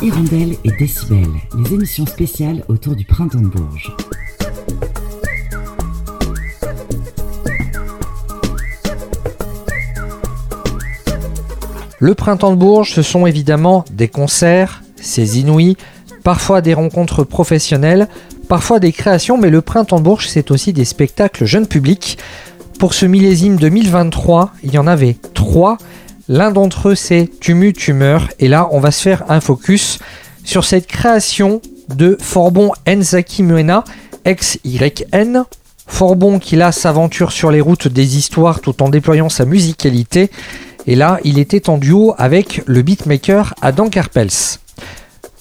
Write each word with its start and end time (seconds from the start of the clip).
Hirondelle 0.00 0.54
et 0.62 0.70
Décibel, 0.78 1.26
les 1.58 1.74
émissions 1.74 2.06
spéciales 2.06 2.62
autour 2.68 2.94
du 2.94 3.04
printemps 3.04 3.40
de 3.40 3.48
Bourges. 3.48 3.96
Le 11.98 12.14
printemps 12.14 12.52
de 12.52 12.56
Bourges, 12.56 12.92
ce 12.92 13.02
sont 13.02 13.26
évidemment 13.26 13.84
des 13.90 14.06
concerts, 14.06 14.84
ces 15.00 15.40
inouïs, 15.40 15.76
parfois 16.22 16.60
des 16.60 16.74
rencontres 16.74 17.24
professionnelles, 17.24 18.06
parfois 18.48 18.78
des 18.78 18.92
créations, 18.92 19.36
mais 19.36 19.50
le 19.50 19.62
printemps 19.62 19.98
de 19.98 20.04
Bourges, 20.04 20.28
c'est 20.28 20.52
aussi 20.52 20.72
des 20.72 20.84
spectacles 20.84 21.44
jeunes 21.44 21.66
publics. 21.66 22.18
Pour 22.78 22.94
ce 22.94 23.04
millésime 23.04 23.56
2023, 23.56 24.52
il 24.62 24.72
y 24.72 24.78
en 24.78 24.86
avait 24.86 25.16
trois. 25.34 25.76
L'un 26.28 26.50
d'entre 26.50 26.90
eux, 26.90 26.94
c'est 26.94 27.30
Tumu 27.40 27.72
Tumeur. 27.72 28.28
Et 28.38 28.48
là, 28.48 28.68
on 28.70 28.80
va 28.80 28.90
se 28.90 29.00
faire 29.00 29.24
un 29.30 29.40
focus 29.40 29.98
sur 30.44 30.64
cette 30.64 30.86
création 30.86 31.62
de 31.88 32.18
Forbon 32.20 32.72
Enzaki 32.86 33.42
Muena, 33.42 33.82
ex-YN. 34.26 35.44
Forbon 35.86 36.38
qui 36.38 36.56
là 36.56 36.70
s'aventure 36.70 37.32
sur 37.32 37.50
les 37.50 37.62
routes 37.62 37.88
des 37.88 38.18
histoires 38.18 38.60
tout 38.60 38.82
en 38.82 38.90
déployant 38.90 39.30
sa 39.30 39.46
musicalité. 39.46 40.30
Et 40.86 40.96
là, 40.96 41.18
il 41.24 41.38
était 41.38 41.70
en 41.70 41.78
duo 41.78 42.14
avec 42.18 42.62
le 42.66 42.82
beatmaker 42.82 43.54
Adam 43.62 43.88
Karpels. 43.88 44.58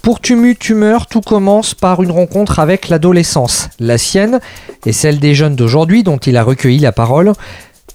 Pour 0.02 0.22
Tumu 0.22 0.56
Tumeur, 0.56 1.08
tout 1.08 1.20
commence 1.20 1.74
par 1.74 2.02
une 2.02 2.12
rencontre 2.12 2.60
avec 2.60 2.88
l'adolescence, 2.88 3.68
la 3.82 3.98
sienne 3.98 4.40
et 4.86 4.94
celle 4.94 5.20
des 5.20 5.36
jeunes 5.36 5.58
d'aujourd'hui 5.58 6.04
dont 6.04 6.16
il 6.18 6.38
a 6.38 6.44
recueilli 6.44 6.80
la 6.80 6.94
parole. 6.94 7.34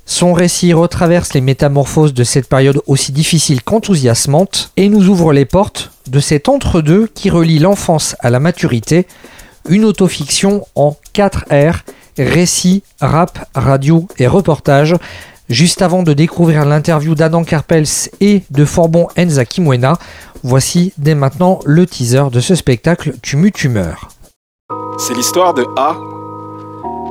Son 0.04 0.32
récit 0.32 0.72
retraverse 0.72 1.34
les 1.34 1.40
métamorphoses 1.40 2.14
de 2.14 2.24
cette 2.24 2.48
période 2.48 2.82
aussi 2.86 3.12
difficile 3.12 3.62
qu'enthousiasmante 3.62 4.72
et 4.76 4.88
nous 4.88 5.08
ouvre 5.08 5.32
les 5.32 5.44
portes 5.44 5.92
de 6.08 6.20
cet 6.20 6.48
entre-deux 6.48 7.08
qui 7.14 7.30
relie 7.30 7.58
l'enfance 7.58 8.16
à 8.20 8.30
la 8.30 8.40
maturité, 8.40 9.06
une 9.68 9.84
autofiction 9.84 10.66
en 10.74 10.96
4 11.12 11.46
R, 11.50 11.84
récit, 12.18 12.82
rap, 13.00 13.48
radio 13.54 14.06
et 14.18 14.26
reportage, 14.26 14.96
Juste 15.52 15.82
avant 15.82 16.02
de 16.02 16.14
découvrir 16.14 16.64
l'interview 16.64 17.14
d'Adam 17.14 17.44
Karpels 17.44 17.84
et 18.20 18.42
de 18.50 18.64
Forbon 18.64 19.08
Enza 19.18 19.44
Kimwena, 19.44 19.98
voici 20.42 20.94
dès 20.96 21.14
maintenant 21.14 21.58
le 21.66 21.84
teaser 21.84 22.30
de 22.32 22.40
ce 22.40 22.54
spectacle 22.54 23.12
Tumu 23.22 23.52
Tumeur. 23.52 24.08
C'est 24.98 25.12
l'histoire 25.12 25.52
de 25.52 25.66
A, 25.76 25.96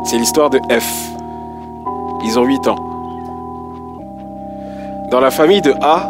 c'est 0.06 0.18
l'histoire 0.18 0.50
de 0.50 0.58
F. 0.72 1.21
Ils 2.24 2.38
ont 2.38 2.44
8 2.44 2.68
ans. 2.68 2.76
Dans 5.10 5.20
la 5.20 5.32
famille 5.32 5.62
de 5.62 5.74
A, 5.82 6.08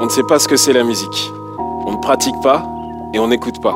on 0.00 0.04
ne 0.04 0.10
sait 0.10 0.22
pas 0.22 0.38
ce 0.38 0.46
que 0.46 0.56
c'est 0.56 0.72
la 0.72 0.84
musique. 0.84 1.32
On 1.86 1.92
ne 1.92 1.96
pratique 1.96 2.40
pas 2.42 2.62
et 3.12 3.18
on 3.18 3.28
n'écoute 3.28 3.60
pas. 3.60 3.74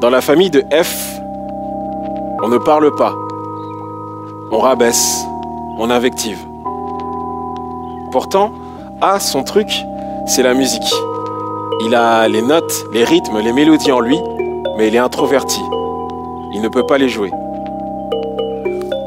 Dans 0.00 0.10
la 0.10 0.20
famille 0.20 0.50
de 0.50 0.64
F, 0.72 1.20
on 2.42 2.48
ne 2.48 2.58
parle 2.58 2.94
pas. 2.94 3.14
On 4.50 4.58
rabaisse, 4.58 5.24
on 5.78 5.90
invective. 5.90 6.38
Pourtant, 8.10 8.50
A, 9.00 9.20
son 9.20 9.44
truc, 9.44 9.68
c'est 10.26 10.42
la 10.42 10.54
musique. 10.54 10.94
Il 11.82 11.94
a 11.94 12.28
les 12.28 12.42
notes, 12.42 12.86
les 12.92 13.04
rythmes, 13.04 13.38
les 13.38 13.52
mélodies 13.52 13.92
en 13.92 14.00
lui, 14.00 14.18
mais 14.76 14.88
il 14.88 14.94
est 14.94 14.98
introverti. 14.98 15.60
Il 16.52 16.62
ne 16.62 16.68
peut 16.68 16.86
pas 16.86 16.98
les 16.98 17.08
jouer. 17.08 17.30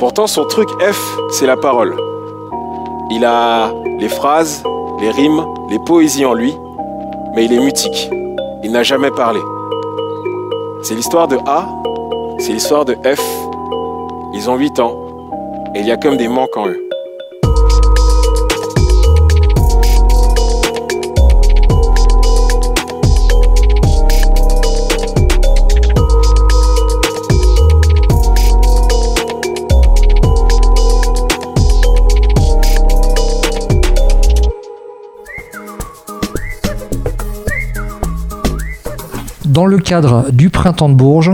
Pourtant, 0.04 0.28
son 0.28 0.44
truc 0.44 0.68
F, 0.82 1.18
c'est 1.30 1.46
la 1.46 1.56
parole. 1.56 1.96
Il 3.10 3.24
a 3.24 3.72
les 4.00 4.10
phrases, 4.10 4.62
les 5.00 5.10
rimes, 5.10 5.46
les 5.70 5.80
poésies 5.80 6.26
en 6.26 6.34
lui, 6.34 6.54
mais 7.34 7.46
il 7.46 7.54
est 7.54 7.60
mutique. 7.62 8.10
Il 8.64 8.74
n'a 8.74 8.84
jamais 8.84 9.12
parlé. 9.12 9.40
C'est 10.82 10.96
l'histoire 10.96 11.30
de 11.30 11.38
A, 11.46 11.70
c'est 12.38 12.52
l'histoire 12.52 12.84
de 12.84 12.96
F. 12.96 13.22
Ils 14.34 14.50
ont 14.50 14.58
8 14.58 14.82
ans 14.82 14.94
et 15.74 15.80
il 15.80 15.86
y 15.86 15.92
a 15.92 15.96
comme 15.96 16.18
des 16.18 16.28
manques 16.28 16.58
en 16.58 16.68
eux. 16.68 16.83
Dans 39.54 39.68
le 39.68 39.78
cadre 39.78 40.32
du 40.32 40.50
printemps 40.50 40.90
de 40.90 40.96
Bourges, 40.96 41.30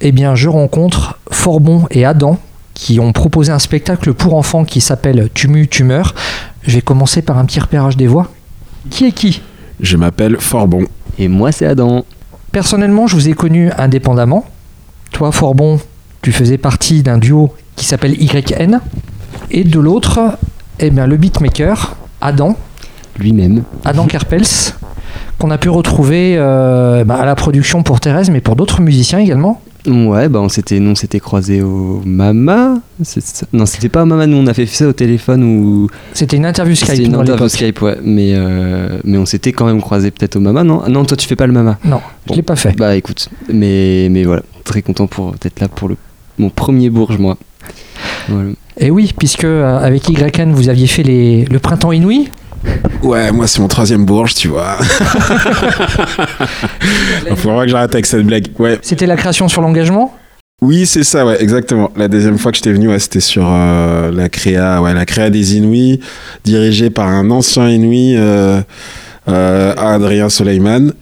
eh 0.00 0.12
bien, 0.12 0.36
je 0.36 0.48
rencontre 0.48 1.18
Forbon 1.32 1.86
et 1.90 2.04
Adam 2.04 2.38
qui 2.74 3.00
ont 3.00 3.10
proposé 3.10 3.50
un 3.50 3.58
spectacle 3.58 4.14
pour 4.14 4.34
enfants 4.34 4.64
qui 4.64 4.80
s'appelle 4.80 5.28
Tumu 5.34 5.66
Tumeur. 5.66 6.14
Je 6.62 6.76
vais 6.76 6.80
commencer 6.80 7.22
par 7.22 7.38
un 7.38 7.44
petit 7.44 7.58
repérage 7.58 7.96
des 7.96 8.06
voix. 8.06 8.30
Qui 8.88 9.06
est 9.06 9.10
qui? 9.10 9.42
Je 9.80 9.96
m'appelle 9.96 10.36
Forbon. 10.38 10.84
Et 11.18 11.26
moi, 11.26 11.50
c'est 11.50 11.66
Adam. 11.66 12.04
Personnellement, 12.52 13.08
je 13.08 13.16
vous 13.16 13.28
ai 13.28 13.32
connu 13.32 13.72
indépendamment. 13.76 14.44
Toi, 15.10 15.32
Forbon, 15.32 15.80
tu 16.22 16.30
faisais 16.30 16.58
partie 16.58 17.02
d'un 17.02 17.18
duo 17.18 17.52
qui 17.74 17.84
s'appelle 17.84 18.14
YN. 18.22 18.78
Et 19.50 19.64
de 19.64 19.80
l'autre, 19.80 20.38
eh 20.78 20.90
bien, 20.90 21.08
le 21.08 21.16
beatmaker, 21.16 21.96
Adam. 22.20 22.56
Lui-même. 23.18 23.64
Adam 23.84 24.06
Kerpels, 24.06 24.72
qu'on 25.38 25.50
a 25.50 25.58
pu 25.58 25.68
retrouver 25.68 26.36
euh, 26.38 27.04
bah, 27.04 27.16
à 27.16 27.26
la 27.26 27.34
production 27.34 27.82
pour 27.82 28.00
Thérèse, 28.00 28.30
mais 28.30 28.40
pour 28.40 28.56
d'autres 28.56 28.80
musiciens 28.80 29.18
également. 29.18 29.60
Ouais, 29.86 30.28
bah 30.28 30.40
on 30.40 30.48
s'était, 30.48 30.80
non, 30.80 30.96
s'était 30.96 31.20
croisé 31.20 31.62
au 31.62 32.02
Mama. 32.04 32.80
Non, 33.52 33.66
c'était 33.66 33.88
pas 33.88 34.02
au 34.02 34.06
Mama. 34.06 34.26
Nous, 34.26 34.36
on 34.36 34.46
a 34.48 34.54
fait 34.54 34.66
ça 34.66 34.88
au 34.88 34.92
téléphone 34.92 35.44
ou. 35.44 35.88
C'était 36.12 36.36
une 36.36 36.46
interview 36.46 36.74
Skype. 36.74 36.96
C'était 36.96 37.04
une 37.04 37.14
interview 37.14 37.48
Skype, 37.48 37.80
ouais. 37.82 37.96
Mais 38.02 38.32
euh, 38.34 38.98
mais 39.04 39.16
on 39.16 39.26
s'était 39.26 39.52
quand 39.52 39.66
même 39.66 39.80
croisé 39.80 40.10
peut-être 40.10 40.34
au 40.34 40.40
Mama, 40.40 40.64
non 40.64 40.82
Non, 40.88 41.04
toi 41.04 41.16
tu 41.16 41.28
fais 41.28 41.36
pas 41.36 41.46
le 41.46 41.52
Mama. 41.52 41.78
Non, 41.84 42.00
je 42.28 42.34
l'ai 42.34 42.42
pas 42.42 42.56
fait. 42.56 42.76
Bah 42.76 42.96
écoute, 42.96 43.28
mais 43.52 44.08
mais 44.10 44.24
voilà, 44.24 44.42
très 44.64 44.82
content 44.82 45.06
pour 45.06 45.34
être 45.44 45.60
là 45.60 45.68
pour 45.68 45.88
le 45.88 45.96
mon 46.38 46.50
premier 46.50 46.90
Bourges, 46.90 47.18
moi. 47.18 47.36
Et 48.78 48.90
oui, 48.90 49.14
puisque 49.16 49.44
euh, 49.44 49.78
avec 49.78 50.08
YN 50.08 50.52
vous 50.52 50.68
aviez 50.68 50.86
fait 50.86 51.02
les, 51.02 51.44
le 51.44 51.58
printemps 51.58 51.92
inouï. 51.92 52.28
Ouais, 53.02 53.30
moi 53.32 53.46
c'est 53.46 53.60
mon 53.60 53.68
troisième 53.68 54.04
Bourges, 54.04 54.34
tu 54.34 54.48
vois. 54.48 54.76
Il 57.30 57.36
faudra 57.36 57.64
que 57.64 57.70
j'arrête 57.70 57.94
avec 57.94 58.06
cette 58.06 58.26
blague. 58.26 58.48
Ouais. 58.58 58.78
C'était 58.82 59.06
la 59.06 59.16
création 59.16 59.48
sur 59.48 59.62
l'engagement? 59.62 60.14
Oui, 60.62 60.86
c'est 60.86 61.04
ça, 61.04 61.26
ouais, 61.26 61.42
exactement. 61.42 61.90
La 61.96 62.08
deuxième 62.08 62.38
fois 62.38 62.50
que 62.50 62.56
j'étais 62.56 62.72
venu, 62.72 62.88
ouais, 62.88 62.98
c'était 62.98 63.20
sur 63.20 63.46
euh, 63.46 64.10
la 64.10 64.30
créa, 64.30 64.80
ouais, 64.80 64.94
la 64.94 65.04
créa 65.04 65.28
des 65.28 65.56
Inuits, 65.56 66.00
dirigée 66.44 66.88
par 66.88 67.08
un 67.08 67.30
ancien 67.30 67.68
Inuit, 67.68 68.16
euh, 68.16 68.62
euh, 69.28 69.74
Adrien 69.76 70.30
Soleiman. 70.30 70.94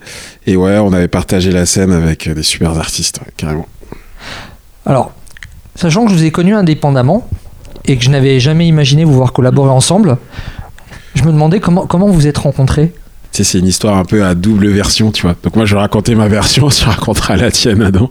Et 0.49 0.57
ouais, 0.57 0.79
on 0.79 0.93
avait 0.93 1.07
partagé 1.07 1.53
la 1.53 1.67
scène 1.67 1.93
avec 1.93 2.29
des 2.29 2.43
super 2.43 2.77
artistes, 2.77 3.21
carrément. 3.37 3.69
Alors, 4.87 5.13
sachant 5.77 6.05
que 6.05 6.11
je 6.11 6.17
vous 6.17 6.25
ai 6.25 6.33
connu 6.33 6.53
indépendamment 6.53 7.29
et 7.87 7.97
que 7.97 8.03
je 8.03 8.11
n'avais 8.11 8.41
jamais 8.41 8.67
imaginé 8.67 9.05
vous 9.05 9.15
voir 9.15 9.33
collaborer 9.33 9.71
ensemble, 9.71 10.19
je 11.15 11.25
me 11.25 11.33
demandais 11.33 11.61
comment, 11.61 11.87
comment 11.87 12.09
vous 12.09 12.27
êtes 12.27 12.39
rencontrés. 12.39 12.93
c'est 13.31 13.59
une 13.59 13.67
histoire 13.67 13.97
un 13.97 14.05
peu 14.05 14.25
à 14.25 14.35
double 14.35 14.69
version, 14.69 15.13
tu 15.13 15.23
vois. 15.23 15.37
Donc 15.43 15.57
moi, 15.57 15.65
je 15.65 15.77
raconter 15.77 16.15
ma 16.15 16.29
version, 16.29 16.69
tu 16.71 16.85
raconteras 16.85 17.37
la 17.37 17.51
tienne, 17.51 17.83
Adam. 17.83 18.11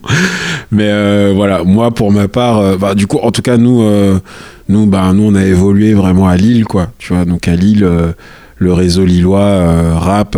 Mais 0.71 0.87
euh, 0.89 1.33
voilà, 1.35 1.63
moi, 1.63 1.91
pour 1.91 2.11
ma 2.11 2.27
part, 2.27 2.59
euh, 2.59 2.77
bah, 2.77 2.95
du 2.95 3.07
coup, 3.07 3.17
en 3.17 3.31
tout 3.31 3.41
cas, 3.41 3.57
nous, 3.57 3.81
euh, 3.81 4.19
nous, 4.69 4.85
bah, 4.85 5.11
nous, 5.13 5.23
on 5.23 5.35
a 5.35 5.43
évolué 5.43 5.93
vraiment 5.93 6.27
à 6.27 6.37
Lille, 6.37 6.65
quoi. 6.65 6.91
Tu 6.97 7.13
vois, 7.13 7.25
donc 7.25 7.47
à 7.47 7.55
Lille, 7.55 7.87
le 8.57 8.73
réseau 8.73 9.03
lillois 9.03 9.99
rap, 9.99 10.38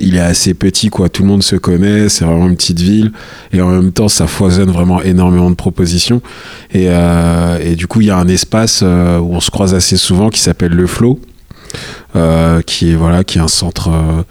il 0.00 0.16
est 0.16 0.20
assez 0.20 0.54
petit, 0.54 0.88
quoi. 0.88 1.08
Tout 1.08 1.22
le 1.22 1.28
monde 1.28 1.44
se 1.44 1.54
connaît, 1.54 2.08
c'est 2.08 2.24
vraiment 2.24 2.48
une 2.48 2.56
petite 2.56 2.80
ville. 2.80 3.12
Et 3.52 3.60
en 3.60 3.68
même 3.68 3.92
temps, 3.92 4.08
ça 4.08 4.26
foisonne 4.26 4.72
vraiment 4.72 5.00
énormément 5.00 5.50
de 5.50 5.54
propositions. 5.54 6.20
Et, 6.74 6.86
et 6.86 7.76
du 7.76 7.86
coup, 7.86 8.00
il 8.00 8.08
y 8.08 8.10
a 8.10 8.16
un 8.16 8.26
espace 8.26 8.82
où 8.82 9.34
on 9.34 9.40
se 9.40 9.52
croise 9.52 9.74
assez 9.74 9.96
souvent 9.96 10.28
qui 10.28 10.40
s'appelle 10.40 10.72
Le 10.72 10.88
Flow 10.88 11.20
qui 12.66 12.90
est 12.90 12.94
voilà, 12.94 13.24
qui 13.24 13.38
est 13.38 13.40
un 13.40 13.48
centre 13.48 13.88
euh, 13.88 14.22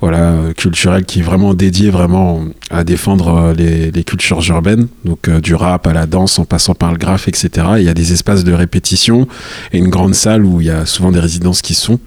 voilà, 0.00 0.34
culturel 0.56 1.04
qui 1.04 1.20
est 1.20 1.22
vraiment 1.22 1.54
dédié 1.54 1.90
vraiment 1.90 2.44
à 2.70 2.82
défendre 2.82 3.28
euh, 3.28 3.54
les, 3.54 4.04
cultures 4.04 4.42
urbaines, 4.48 4.88
donc 5.04 5.30
du 5.30 5.54
rap 5.54 5.86
à 5.86 5.92
la 5.92 6.06
danse 6.06 6.38
en 6.40 6.44
passant 6.44 6.74
par 6.74 6.90
le 6.90 6.98
graphe, 6.98 7.28
etc. 7.28 7.66
il 7.78 7.84
y 7.84 7.88
a 7.88 7.94
des 7.94 8.12
espaces 8.12 8.42
de 8.42 8.52
répétition 8.52 9.28
et 9.72 9.78
une 9.78 9.88
grande 9.88 10.14
salle 10.14 10.44
où 10.44 10.60
il 10.60 10.66
y 10.66 10.70
a 10.70 10.86
souvent 10.86 11.12
des 11.12 11.20
résidences 11.20 11.62
qui 11.62 11.74
sont. 11.74 12.00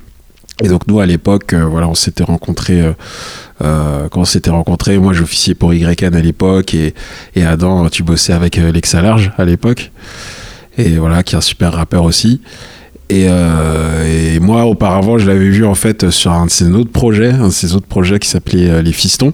Et 0.61 0.67
donc 0.67 0.87
nous 0.87 0.99
à 0.99 1.05
l'époque, 1.05 1.53
voilà, 1.53 1.87
on 1.87 1.95
s'était 1.95 2.23
rencontrés. 2.23 2.93
Euh, 3.63 4.09
quand 4.09 4.21
on 4.21 4.25
s'était 4.25 4.49
rencontrés, 4.51 4.97
moi 4.97 5.13
j'officiais 5.13 5.53
pour 5.53 5.73
YN 5.73 6.15
à 6.15 6.21
l'époque 6.21 6.73
et, 6.73 6.93
et 7.35 7.45
Adam, 7.45 7.87
tu 7.89 8.03
bossais 8.03 8.33
avec 8.33 8.57
Lexa 8.57 9.01
Large 9.01 9.31
à 9.37 9.45
l'époque. 9.45 9.91
Et 10.77 10.97
voilà, 10.97 11.23
qui 11.23 11.35
est 11.35 11.37
un 11.37 11.41
super 11.41 11.73
rappeur 11.73 12.03
aussi. 12.03 12.41
Et, 13.09 13.27
euh, 13.29 14.35
et 14.35 14.39
moi, 14.39 14.65
auparavant, 14.65 15.17
je 15.17 15.27
l'avais 15.27 15.49
vu 15.49 15.65
en 15.65 15.75
fait 15.75 16.09
sur 16.09 16.31
un 16.31 16.45
de 16.45 16.51
ses 16.51 16.69
autres 16.71 16.91
projets, 16.91 17.31
un 17.31 17.47
de 17.47 17.53
ses 17.53 17.75
autres 17.75 17.87
projets 17.87 18.19
qui 18.19 18.27
s'appelait 18.29 18.69
euh, 18.69 18.81
Les 18.81 18.91
Fistons. 18.91 19.33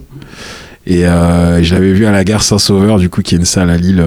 Et 0.85 1.05
euh, 1.05 1.63
je 1.63 1.73
l'avais 1.73 1.93
vu 1.93 2.05
à 2.05 2.11
la 2.11 2.23
gare 2.23 2.43
Saint-Sauveur, 2.43 2.97
du 2.97 3.09
coup, 3.09 3.21
qui 3.21 3.35
est 3.35 3.37
une 3.37 3.45
salle 3.45 3.69
à 3.69 3.77
Lille 3.77 4.03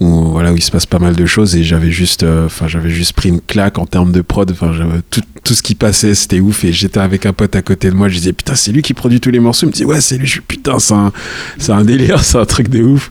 où 0.00 0.30
voilà 0.30 0.52
où 0.52 0.56
il 0.56 0.62
se 0.62 0.70
passe 0.70 0.86
pas 0.86 0.98
mal 0.98 1.16
de 1.16 1.26
choses. 1.26 1.56
Et 1.56 1.64
j'avais 1.64 1.90
juste, 1.90 2.22
euh, 2.22 2.46
enfin, 2.46 2.68
j'avais 2.68 2.90
juste 2.90 3.12
pris 3.12 3.28
une 3.28 3.40
claque 3.40 3.78
en 3.78 3.86
termes 3.86 4.12
de 4.12 4.20
prod. 4.20 4.50
Enfin, 4.50 4.72
tout, 5.10 5.22
tout 5.44 5.54
ce 5.54 5.62
qui 5.62 5.74
passait, 5.74 6.14
c'était 6.14 6.40
ouf. 6.40 6.64
Et 6.64 6.72
j'étais 6.72 7.00
avec 7.00 7.26
un 7.26 7.32
pote 7.32 7.54
à 7.56 7.62
côté 7.62 7.90
de 7.90 7.94
moi. 7.94 8.08
Je 8.08 8.16
disais 8.16 8.32
putain, 8.32 8.54
c'est 8.54 8.72
lui 8.72 8.82
qui 8.82 8.94
produit 8.94 9.20
tous 9.20 9.30
les 9.30 9.40
morceaux. 9.40 9.66
Il 9.66 9.70
me 9.70 9.72
dit 9.72 9.84
ouais, 9.84 10.00
c'est 10.00 10.18
lui. 10.18 10.26
Je 10.26 10.32
suis 10.32 10.40
putain, 10.40 10.78
c'est 10.78 10.94
un, 10.94 11.12
c'est 11.58 11.72
un 11.72 11.84
délire, 11.84 12.20
c'est 12.24 12.38
un 12.38 12.46
truc 12.46 12.68
de 12.68 12.82
ouf. 12.82 13.10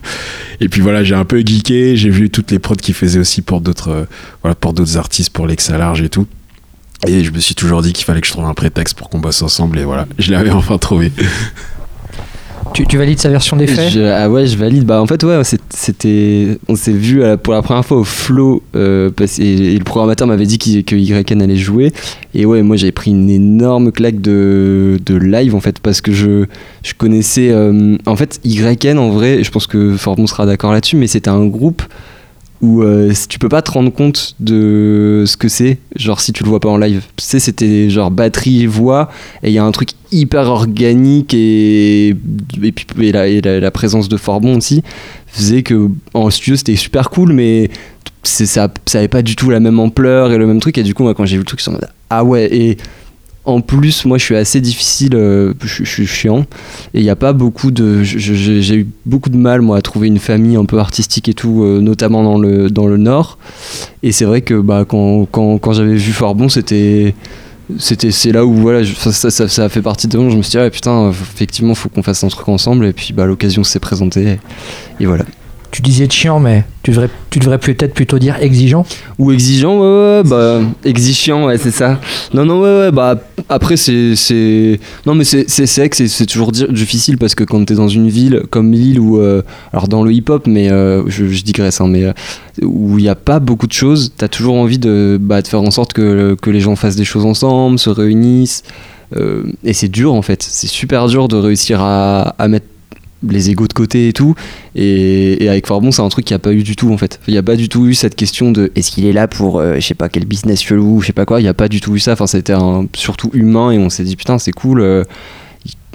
Et 0.60 0.68
puis 0.68 0.80
voilà, 0.80 1.04
j'ai 1.04 1.14
un 1.14 1.24
peu 1.24 1.40
geeké. 1.40 1.96
J'ai 1.96 2.10
vu 2.10 2.30
toutes 2.30 2.50
les 2.50 2.58
prods 2.58 2.76
qu'il 2.76 2.94
faisait 2.94 3.18
aussi 3.18 3.42
pour 3.42 3.60
d'autres, 3.60 3.90
euh, 3.90 4.04
voilà, 4.42 4.54
pour 4.54 4.72
d'autres 4.72 4.96
artistes, 4.96 5.30
pour 5.30 5.46
Lexa 5.46 5.76
Large 5.78 6.02
et 6.02 6.08
tout. 6.08 6.26
Et 7.06 7.22
je 7.22 7.30
me 7.30 7.38
suis 7.38 7.54
toujours 7.54 7.82
dit 7.82 7.92
qu'il 7.92 8.04
fallait 8.04 8.20
que 8.20 8.26
je 8.26 8.32
trouve 8.32 8.46
un 8.46 8.54
prétexte 8.54 8.96
pour 8.96 9.08
qu'on 9.08 9.20
bosse 9.20 9.42
ensemble. 9.42 9.78
Et 9.78 9.84
voilà, 9.84 10.06
je 10.18 10.32
l'avais 10.32 10.50
enfin 10.50 10.78
trouvé. 10.78 11.12
Tu, 12.86 12.96
valides 12.98 13.18
sa 13.18 13.28
version 13.28 13.56
des 13.56 13.66
faits 13.66 13.96
ah 13.96 14.30
ouais, 14.30 14.46
je 14.46 14.56
valide. 14.56 14.84
Bah 14.84 15.00
en 15.02 15.06
fait 15.06 15.22
ouais, 15.24 15.40
c'était, 15.70 16.58
on 16.68 16.76
s'est 16.76 16.92
vu 16.92 17.22
pour 17.42 17.54
la 17.54 17.62
première 17.62 17.84
fois 17.84 17.98
au 17.98 18.04
Flow 18.04 18.62
euh, 18.76 19.10
et, 19.38 19.76
le 19.78 19.84
programmateur 19.84 20.28
m'avait 20.28 20.46
dit 20.46 20.58
qu'il- 20.58 20.84
que 20.84 20.94
YN 20.94 21.42
allait 21.42 21.56
jouer. 21.56 21.92
Et 22.34 22.46
ouais, 22.46 22.62
moi 22.62 22.76
j'avais 22.76 22.92
pris 22.92 23.10
une 23.10 23.30
énorme 23.30 23.90
claque 23.90 24.20
de, 24.20 24.98
de 25.04 25.16
live 25.16 25.54
en 25.54 25.60
fait 25.60 25.80
parce 25.80 26.00
que 26.00 26.12
je, 26.12 26.44
je 26.82 26.92
connaissais. 26.96 27.50
euh, 27.50 27.96
en 28.06 28.16
fait 28.16 28.40
YN 28.44 28.98
en 28.98 29.10
vrai, 29.10 29.42
je 29.42 29.50
pense 29.50 29.66
que 29.66 29.96
Forbon 29.96 30.26
sera 30.26 30.46
d'accord 30.46 30.72
là-dessus, 30.72 30.96
mais 30.96 31.06
c'était 31.08 31.30
un 31.30 31.46
groupe 31.46 31.82
où 32.60 32.82
euh, 32.82 33.12
tu 33.28 33.38
peux 33.38 33.48
pas 33.48 33.62
te 33.62 33.70
rendre 33.70 33.92
compte 33.92 34.34
de 34.40 35.24
ce 35.26 35.36
que 35.36 35.48
c'est, 35.48 35.78
genre 35.94 36.20
si 36.20 36.32
tu 36.32 36.42
le 36.42 36.48
vois 36.48 36.60
pas 36.60 36.68
en 36.68 36.76
live. 36.76 37.02
Tu 37.16 37.24
sais, 37.24 37.38
c'était 37.38 37.88
genre 37.88 38.10
batterie, 38.10 38.66
voix, 38.66 39.10
et 39.42 39.48
il 39.48 39.52
y 39.52 39.58
a 39.58 39.64
un 39.64 39.70
truc 39.70 39.90
hyper 40.10 40.48
organique 40.48 41.34
et, 41.34 42.08
et 42.08 42.72
puis 42.72 42.86
et 43.06 43.12
la, 43.12 43.28
et 43.28 43.40
la- 43.40 43.70
présence 43.70 44.08
de 44.08 44.16
Forbon 44.16 44.56
aussi 44.56 44.82
faisait 45.26 45.62
que 45.62 45.88
en 46.14 46.30
studio 46.30 46.56
c'était 46.56 46.74
super 46.76 47.10
cool, 47.10 47.32
mais 47.32 47.70
ça, 48.22 48.68
ça 48.86 48.98
avait 48.98 49.08
pas 49.08 49.22
du 49.22 49.36
tout 49.36 49.50
la 49.50 49.60
même 49.60 49.78
ampleur 49.78 50.32
et 50.32 50.38
le 50.38 50.46
même 50.46 50.60
truc. 50.60 50.78
Et 50.78 50.82
du 50.82 50.94
coup, 50.94 51.02
moi, 51.04 51.14
quand 51.14 51.26
j'ai 51.26 51.36
vu 51.36 51.42
le 51.42 51.46
truc, 51.46 51.62
je 51.64 51.70
me 51.70 51.76
suis 51.76 51.86
ah 52.10 52.24
ouais, 52.24 52.48
et 52.52 52.76
en 53.48 53.62
plus, 53.62 54.04
moi 54.04 54.18
je 54.18 54.24
suis 54.24 54.36
assez 54.36 54.60
difficile, 54.60 55.14
euh, 55.14 55.54
je, 55.62 55.82
suis 55.82 56.06
chiant, 56.06 56.40
et 56.92 57.00
il 57.00 57.02
n'y 57.02 57.08
a 57.08 57.16
pas 57.16 57.32
beaucoup 57.32 57.70
de. 57.70 58.02
J'ai 58.02 58.76
eu 58.76 58.86
beaucoup 59.06 59.30
de 59.30 59.38
mal, 59.38 59.62
moi, 59.62 59.78
à 59.78 59.82
trouver 59.82 60.08
une 60.08 60.18
famille 60.18 60.56
un 60.56 60.66
peu 60.66 60.78
artistique 60.78 61.30
et 61.30 61.34
tout, 61.34 61.62
euh, 61.64 61.80
notamment 61.80 62.22
dans 62.22 62.38
le, 62.38 62.68
dans 62.68 62.86
le 62.86 62.98
Nord. 62.98 63.38
Et 64.02 64.12
c'est 64.12 64.26
vrai 64.26 64.42
que 64.42 64.54
bah, 64.60 64.84
quand, 64.86 65.26
quand, 65.30 65.56
quand 65.58 65.72
j'avais 65.72 65.96
vu 65.96 66.12
Forbon, 66.12 66.48
c'était. 66.48 67.14
C'était, 67.78 68.10
c'est 68.10 68.32
là 68.32 68.46
où 68.46 68.54
voilà, 68.54 68.82
ça, 68.82 69.12
ça, 69.12 69.46
ça, 69.46 69.64
a 69.64 69.68
fait 69.68 69.82
partie 69.82 70.08
de 70.08 70.16
moi. 70.16 70.30
Je 70.30 70.36
me 70.38 70.42
suis 70.42 70.52
dit, 70.52 70.58
ah, 70.58 70.70
putain, 70.70 71.10
effectivement, 71.10 71.74
faut 71.74 71.90
qu'on 71.90 72.02
fasse 72.02 72.24
un 72.24 72.28
truc 72.28 72.48
ensemble. 72.48 72.86
Et 72.86 72.94
puis 72.94 73.12
bah, 73.12 73.26
l'occasion 73.26 73.62
s'est 73.62 73.78
présentée. 73.78 74.38
Et 75.00 75.04
voilà. 75.04 75.26
Tu 75.70 75.82
disais 75.82 76.08
chiant, 76.08 76.40
mais 76.40 76.64
tu 76.82 76.92
devrais, 76.92 77.10
tu 77.28 77.38
devrais 77.40 77.58
peut-être 77.58 77.92
plutôt 77.92 78.18
dire 78.18 78.36
exigeant. 78.40 78.86
Ou 79.18 79.32
exigeant, 79.32 79.78
ouais, 79.78 79.82
ouais, 80.16 80.22
bah, 80.24 80.60
exigeant, 80.82 81.44
ouais, 81.44 81.58
c'est 81.58 81.70
ça. 81.70 82.00
Non, 82.32 82.46
non, 82.46 82.60
ouais, 82.62 82.78
ouais, 82.86 82.90
bah, 82.90 83.16
après, 83.50 83.76
c'est. 83.76 84.16
c'est- 84.16 84.80
Non, 85.04 85.14
mais 85.14 85.24
c'est 85.24 85.44
c'est- 85.48 85.88
que 85.90 85.96
c'est- 85.96 86.08
c'est 86.08 86.24
toujours 86.24 86.52
di- 86.52 86.66
difficile 86.70 87.18
parce 87.18 87.34
que 87.34 87.44
quand 87.44 87.62
t'es 87.66 87.74
dans 87.74 87.88
une 87.88 88.08
ville 88.08 88.44
comme 88.48 88.72
Lille 88.72 88.98
ou. 88.98 89.18
euh, 89.18 89.42
alors, 89.74 89.88
dans 89.88 90.02
le 90.02 90.10
hip-hop, 90.12 90.46
mais 90.46 90.70
euh, 90.72 91.02
je, 91.06 91.26
je 91.28 91.42
digresse, 91.44 91.80
hein, 91.82 91.88
mais. 91.88 92.04
euh, 92.04 92.12
où 92.62 92.98
il 92.98 93.02
n'y 93.02 93.08
a 93.10 93.14
pas 93.14 93.38
beaucoup 93.38 93.66
de 93.66 93.72
choses, 93.72 94.12
t'as 94.16 94.28
toujours 94.28 94.54
envie 94.56 94.78
de, 94.78 95.18
bah, 95.20 95.42
de 95.42 95.46
faire 95.48 95.60
en 95.62 95.70
sorte 95.70 95.92
que, 95.92 96.34
que 96.40 96.50
les 96.50 96.60
gens 96.60 96.74
fassent 96.76 96.96
des 96.96 97.04
choses 97.04 97.24
ensemble, 97.26 97.78
se 97.78 97.90
réunissent. 97.90 98.62
et 99.64 99.72
c'est 99.74 99.88
dur, 99.88 100.12
en 100.14 100.22
fait. 100.22 100.42
C'est 100.42 100.66
super 100.66 101.06
dur 101.08 101.28
de 101.28 101.36
réussir 101.36 101.80
à, 101.82 102.34
à 102.38 102.48
mettre 102.48 102.66
les 103.26 103.50
égaux 103.50 103.66
de 103.66 103.72
côté 103.72 104.08
et 104.08 104.12
tout. 104.12 104.34
Et, 104.74 105.42
et 105.44 105.48
avec 105.48 105.66
Forbon, 105.66 105.90
c'est 105.90 106.02
un 106.02 106.08
truc 106.08 106.24
qu'il 106.24 106.34
n'y 106.34 106.40
a 106.40 106.40
pas 106.40 106.52
eu 106.52 106.62
du 106.62 106.76
tout 106.76 106.92
en 106.92 106.98
fait. 106.98 107.20
Il 107.26 107.32
n'y 107.32 107.38
a 107.38 107.42
pas 107.42 107.56
du 107.56 107.68
tout 107.68 107.86
eu 107.86 107.94
cette 107.94 108.14
question 108.14 108.52
de 108.52 108.70
est-ce 108.76 108.90
qu'il 108.90 109.06
est 109.06 109.12
là 109.12 109.26
pour 109.28 109.58
euh, 109.58 109.76
je 109.76 109.80
sais 109.80 109.94
pas 109.94 110.08
quel 110.08 110.24
business 110.24 110.62
chelou, 110.62 111.00
je 111.00 111.06
sais 111.08 111.12
pas 111.12 111.24
quoi. 111.24 111.40
Il 111.40 111.44
n'y 111.44 111.48
a 111.48 111.54
pas 111.54 111.68
du 111.68 111.80
tout 111.80 111.94
eu 111.96 111.98
ça. 111.98 112.12
Enfin, 112.12 112.26
c'était 112.26 112.54
surtout 112.94 113.30
humain 113.32 113.70
et 113.70 113.78
on 113.78 113.90
s'est 113.90 114.04
dit 114.04 114.16
putain, 114.16 114.38
c'est 114.38 114.52
cool. 114.52 114.80
euh, 114.80 115.04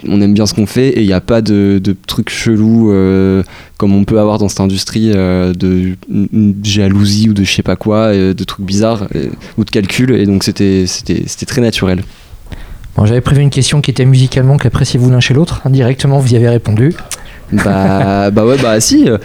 on 0.06 0.20
aime 0.20 0.34
bien 0.34 0.44
ce 0.44 0.52
qu'on 0.52 0.66
fait 0.66 0.88
et 0.88 1.00
il 1.00 1.06
n'y 1.06 1.14
a 1.14 1.22
pas 1.22 1.40
de, 1.40 1.80
de 1.82 1.96
trucs 2.06 2.28
chelous 2.28 2.90
euh, 2.90 3.42
comme 3.78 3.94
on 3.94 4.04
peut 4.04 4.20
avoir 4.20 4.38
dans 4.38 4.50
cette 4.50 4.60
industrie 4.60 5.12
euh, 5.14 5.54
de 5.54 5.96
jalousie 6.62 7.30
ou 7.30 7.32
de 7.32 7.42
je 7.42 7.50
sais 7.50 7.62
pas 7.62 7.76
quoi, 7.76 8.12
de 8.12 8.44
trucs 8.44 8.66
bizarres 8.66 9.08
ou 9.56 9.64
de 9.64 9.70
calcul. 9.70 10.10
Et 10.12 10.26
donc 10.26 10.44
c'était 10.44 10.84
très 11.46 11.62
naturel. 11.62 12.02
Bon, 12.96 13.06
J'avais 13.06 13.20
prévu 13.20 13.42
une 13.42 13.50
question 13.50 13.80
qui 13.80 13.90
était 13.90 14.04
musicalement 14.04 14.56
qu'appréciez-vous 14.56 15.10
l'un 15.10 15.20
chez 15.20 15.34
l'autre. 15.34 15.60
Indirectement, 15.64 16.18
vous 16.18 16.32
y 16.32 16.36
avez 16.36 16.48
répondu. 16.48 16.94
bah, 17.52 18.30
bah 18.32 18.44
ouais, 18.46 18.56
bah 18.62 18.78
si. 18.80 19.08
euh, 19.08 19.18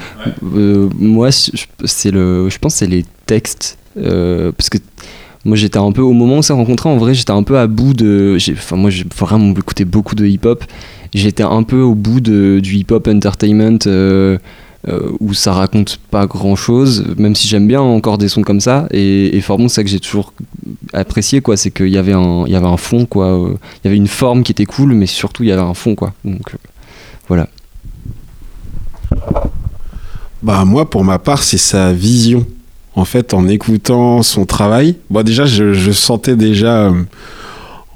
euh, 0.56 0.90
moi, 0.98 1.30
je- 1.30 1.52
c'est 1.86 2.12
le, 2.12 2.50
je 2.50 2.58
pense 2.58 2.74
que 2.74 2.80
c'est 2.80 2.88
les 2.88 3.06
textes. 3.26 3.78
euh, 3.98 4.52
parce 4.58 4.70
que 4.70 4.78
moi, 5.46 5.56
j'étais 5.56 5.78
un 5.78 5.92
peu, 5.92 6.02
au 6.02 6.14
moment 6.14 6.34
où 6.36 6.38
on 6.38 6.42
s'est 6.42 6.52
rencontrés, 6.54 6.90
en 6.90 6.98
vrai, 6.98 7.14
j'étais 7.14 7.32
un 7.32 7.44
peu 7.44 7.58
à 7.60 7.68
bout 7.68 7.94
de. 7.94 8.38
Enfin, 8.54 8.76
moi, 8.76 8.90
j'ai 8.90 9.06
vraiment 9.18 9.52
écouté 9.54 9.86
beaucoup 9.86 10.16
de 10.16 10.26
hip-hop. 10.26 10.64
J'étais 11.14 11.44
un 11.44 11.64
peu 11.64 11.80
au 11.82 11.96
bout 11.96 12.20
de, 12.22 12.60
du 12.62 12.76
hip-hop 12.76 13.08
entertainment. 13.08 13.80
euh, 13.88 14.38
euh, 14.88 15.12
où 15.20 15.34
ça 15.34 15.52
raconte 15.52 16.00
pas 16.10 16.26
grand 16.26 16.56
chose, 16.56 17.06
même 17.18 17.36
si 17.36 17.48
j'aime 17.50 17.68
bien 17.68 17.82
encore 17.82 18.18
des 18.18 18.30
sons 18.30 18.44
comme 18.44 18.62
ça. 18.62 18.88
Et, 18.92 19.36
et 19.36 19.42
Forbon, 19.42 19.68
c'est 19.68 19.76
ça 19.76 19.84
que 19.84 19.90
j'ai 19.90 20.00
toujours 20.00 20.32
apprécié, 20.94 21.42
quoi. 21.42 21.58
C'est 21.58 21.70
qu'il 21.72 21.90
y 21.90 21.98
avait 21.98 22.14
un, 22.14 22.46
y 22.48 22.56
avait 22.56 22.66
un 22.66 22.78
fond, 22.78 23.06
quoi. 23.06 23.26
euh, 23.26 23.56
Il 23.84 23.86
y 23.86 23.88
avait 23.88 23.98
une 23.98 24.08
forme 24.08 24.44
qui 24.44 24.54
était 24.54 24.66
cool, 24.66 24.94
mais 24.94 25.06
surtout 25.06 25.44
il 25.44 25.50
y 25.50 25.52
avait 25.52 25.62
un 25.62 25.74
fond, 25.74 25.96
quoi. 25.96 26.14
Donc 26.24 26.54
euh, 26.54 26.58
voilà. 27.28 27.50
Bah 30.42 30.64
moi, 30.64 30.90
pour 30.90 31.04
ma 31.04 31.20
part, 31.20 31.44
c'est 31.44 31.58
sa 31.58 31.92
vision. 31.92 32.46
En 32.96 33.06
fait, 33.06 33.34
en 33.34 33.48
écoutant 33.48 34.24
son 34.24 34.46
travail, 34.46 34.96
bon 35.10 35.24
déjà, 35.26 35.46
je, 35.46 35.92
sentais 35.92 36.36
déjà 36.36 36.92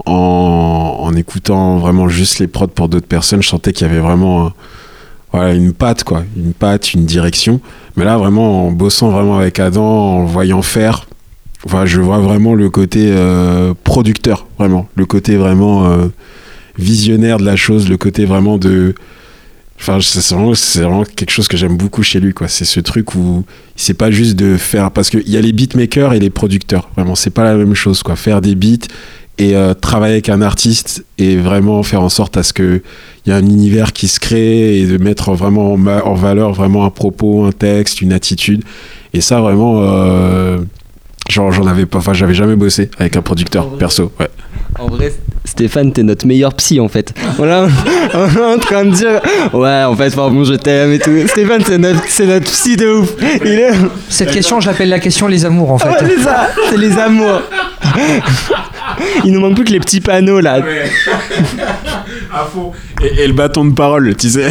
en, 0.05 0.97
en 0.99 1.15
écoutant 1.15 1.77
vraiment 1.77 2.09
juste 2.09 2.39
les 2.39 2.47
prods 2.47 2.67
pour 2.67 2.89
d'autres 2.89 3.07
personnes, 3.07 3.41
je 3.41 3.49
sentais 3.49 3.73
qu'il 3.73 3.87
y 3.87 3.89
avait 3.89 3.99
vraiment 3.99 4.51
voilà, 5.33 5.53
une 5.53 5.73
patte, 5.73 6.03
quoi, 6.03 6.23
une 6.37 6.53
patte, 6.53 6.93
une 6.93 7.05
direction. 7.05 7.59
Mais 7.97 8.05
là, 8.05 8.17
vraiment, 8.17 8.67
en 8.67 8.71
bossant 8.71 9.09
vraiment 9.09 9.37
avec 9.39 9.59
Adam, 9.59 9.83
en 9.83 10.25
voyant 10.25 10.61
faire, 10.61 11.07
voilà, 11.65 11.85
je 11.85 11.99
vois 11.99 12.19
vraiment 12.19 12.53
le 12.53 12.69
côté 12.69 13.09
euh, 13.11 13.73
producteur, 13.83 14.47
vraiment, 14.59 14.87
le 14.95 15.05
côté 15.05 15.35
vraiment 15.35 15.85
euh, 15.85 16.07
visionnaire 16.77 17.37
de 17.37 17.45
la 17.45 17.55
chose, 17.55 17.89
le 17.89 17.97
côté 17.97 18.25
vraiment 18.25 18.57
de 18.57 18.95
Enfin, 19.79 19.99
c'est 20.01 20.33
vraiment, 20.33 20.53
vraiment 20.75 21.03
quelque 21.03 21.31
chose 21.31 21.49
que 21.49 21.57
j'aime 21.57 21.75
beaucoup 21.75 22.03
chez 22.03 22.21
lui, 22.21 22.33
quoi. 22.33 22.47
C'est 22.47 22.63
ce 22.63 22.79
truc 22.79 23.15
où 23.15 23.43
c'est 23.75 23.95
pas 23.95 24.11
juste 24.11 24.35
de 24.37 24.55
faire. 24.55 24.91
Parce 24.91 25.09
qu'il 25.09 25.27
y 25.27 25.35
a 25.35 25.41
les 25.41 25.51
beatmakers 25.51 26.13
et 26.13 26.19
les 26.19 26.29
producteurs. 26.29 26.89
Vraiment, 26.95 27.15
c'est 27.15 27.31
pas 27.31 27.43
la 27.43 27.55
même 27.55 27.73
chose, 27.73 28.01
quoi. 28.01 28.15
Faire 28.15 28.39
des 28.39 28.55
beats 28.55 28.87
et 29.37 29.55
euh, 29.55 29.73
travailler 29.73 30.13
avec 30.13 30.29
un 30.29 30.41
artiste 30.41 31.05
et 31.17 31.37
vraiment 31.37 31.81
faire 31.83 32.01
en 32.01 32.09
sorte 32.09 32.37
à 32.37 32.43
ce 32.43 32.53
qu'il 32.53 32.81
y 33.25 33.31
ait 33.31 33.33
un 33.33 33.45
univers 33.45 33.91
qui 33.93 34.07
se 34.07 34.19
crée 34.19 34.79
et 34.79 34.85
de 34.85 34.97
mettre 34.97 35.33
vraiment 35.33 35.73
en, 35.73 36.13
valeur 36.13 36.53
vraiment 36.53 36.85
un 36.85 36.89
propos, 36.89 37.45
un 37.45 37.51
texte, 37.51 38.01
une 38.01 38.13
attitude. 38.13 38.63
Et 39.13 39.21
ça, 39.21 39.41
vraiment. 39.41 39.81
euh, 39.81 40.59
Genre, 41.29 41.51
j'en 41.53 41.67
avais 41.67 41.85
pas, 41.85 41.99
enfin, 41.99 42.13
j'avais 42.13 42.33
jamais 42.33 42.55
bossé 42.55 42.89
avec 42.97 43.15
un 43.15 43.21
producteur 43.21 43.69
perso, 43.77 44.11
ouais. 44.19 44.29
En 44.77 44.87
vrai, 44.87 45.13
Stéphane, 45.53 45.93
t'es 45.93 46.01
notre 46.01 46.25
meilleur 46.25 46.51
psy 46.55 46.79
en 46.79 46.87
fait. 46.87 47.13
Voilà, 47.37 47.67
on 48.15 48.27
est 48.27 48.55
en 48.55 48.57
train 48.57 48.85
de 48.85 48.89
dire, 48.89 49.21
ouais, 49.53 49.83
en 49.83 49.95
fait, 49.95 50.15
bon, 50.15 50.43
je 50.43 50.55
t'aime 50.55 50.93
et 50.93 50.97
tout. 50.97 51.11
Stéphane, 51.27 51.61
c'est 51.63 51.77
notre, 51.77 52.01
c'est 52.07 52.25
notre 52.25 52.51
psy 52.51 52.75
de 52.75 52.87
ouf. 52.87 53.13
Il 53.45 53.51
est. 53.51 53.73
Cette 54.09 54.31
question, 54.31 54.59
je 54.59 54.65
l'appelle 54.65 54.89
la 54.89 54.97
question 54.97 55.27
les 55.27 55.45
amours 55.45 55.69
en 55.69 55.77
fait. 55.77 55.89
Ouais, 55.89 56.15
c'est 56.17 56.23
ça, 56.23 56.49
c'est 56.71 56.77
les 56.77 56.97
amours. 56.97 57.43
Il 59.23 59.31
nous 59.31 59.41
manque 59.41 59.53
plus 59.53 59.63
que 59.63 59.71
les 59.71 59.79
petits 59.79 60.01
panneaux 60.01 60.39
là. 60.39 60.57
Et, 63.01 63.23
et 63.23 63.27
le 63.27 63.33
bâton 63.33 63.65
de 63.65 63.73
parole, 63.73 64.15
tu 64.15 64.29
sais. 64.29 64.49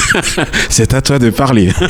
c'est 0.68 0.94
à 0.94 1.00
toi 1.02 1.18
de 1.18 1.30
parler. 1.30 1.70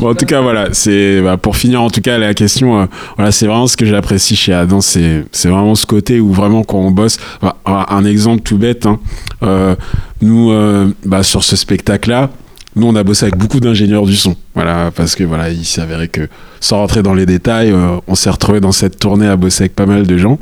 bon, 0.00 0.10
en 0.10 0.14
tout 0.14 0.26
cas, 0.26 0.40
voilà. 0.40 0.68
C'est 0.72 1.20
bah, 1.20 1.36
pour 1.36 1.56
finir, 1.56 1.82
en 1.82 1.90
tout 1.90 2.00
cas, 2.00 2.18
la 2.18 2.34
question. 2.34 2.80
euh, 2.80 2.86
voilà, 3.16 3.32
c'est 3.32 3.46
vraiment 3.46 3.66
ce 3.66 3.76
que 3.76 3.86
j'apprécie 3.86 4.36
chez 4.36 4.52
Adam. 4.52 4.80
C'est 4.80 5.24
c'est 5.32 5.48
vraiment 5.48 5.74
ce 5.74 5.86
côté 5.86 6.20
où 6.20 6.32
vraiment 6.32 6.62
quand 6.64 6.78
on 6.78 6.90
bosse. 6.90 7.18
bah, 7.40 7.56
un 7.66 8.04
exemple 8.04 8.42
tout 8.42 8.58
bête. 8.58 8.86
hein, 8.86 8.98
euh, 9.42 9.74
nous, 10.20 10.50
euh, 10.50 10.92
bah, 11.04 11.22
sur 11.22 11.42
ce 11.44 11.56
spectacle-là. 11.56 12.30
Nous, 12.74 12.86
on 12.86 12.96
a 12.96 13.04
bossé 13.04 13.26
avec 13.26 13.36
beaucoup 13.36 13.60
d'ingénieurs 13.60 14.06
du 14.06 14.16
son. 14.16 14.34
Voilà, 14.54 14.90
parce 14.96 15.14
que 15.14 15.24
voilà, 15.24 15.50
il 15.50 15.62
s'est 15.66 15.82
avéré 15.82 16.08
que, 16.08 16.26
sans 16.58 16.78
rentrer 16.78 17.02
dans 17.02 17.12
les 17.12 17.26
détails, 17.26 17.74
on 18.06 18.14
s'est 18.14 18.30
retrouvé 18.30 18.60
dans 18.60 18.72
cette 18.72 18.98
tournée 18.98 19.26
à 19.26 19.36
bosser 19.36 19.64
avec 19.64 19.74
pas 19.74 19.84
mal 19.84 20.06
de 20.06 20.16
gens. 20.16 20.38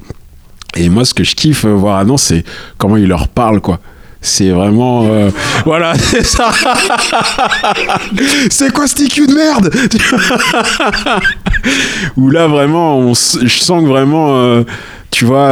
Et 0.77 0.89
moi, 0.89 1.05
ce 1.05 1.15
que 1.15 1.25
je 1.25 1.35
kiffe 1.35 1.65
euh, 1.65 1.75
voir 1.75 1.99
Adam, 1.99 2.17
c'est 2.17 2.45
comment 2.79 2.97
il 2.97 3.09
leur 3.09 3.29
parle, 3.29 3.61
quoi. 3.61 3.81
C'est 4.23 4.51
vraiment. 4.51 5.05
euh, 5.07 5.31
voilà, 5.65 5.95
c'est 5.99 6.25
ça. 6.25 6.51
c'est 8.51 8.73
quoi 8.73 8.87
ce 8.87 8.95
TQ 8.97 9.27
de 9.27 9.35
merde? 9.35 9.71
Où 12.17 12.31
là, 12.31 12.47
vraiment, 12.47 13.13
je 13.13 13.49
sens 13.49 13.83
que 13.83 13.89
vraiment. 13.89 14.37
euh, 14.37 14.63
tu 15.11 15.25
vois, 15.25 15.51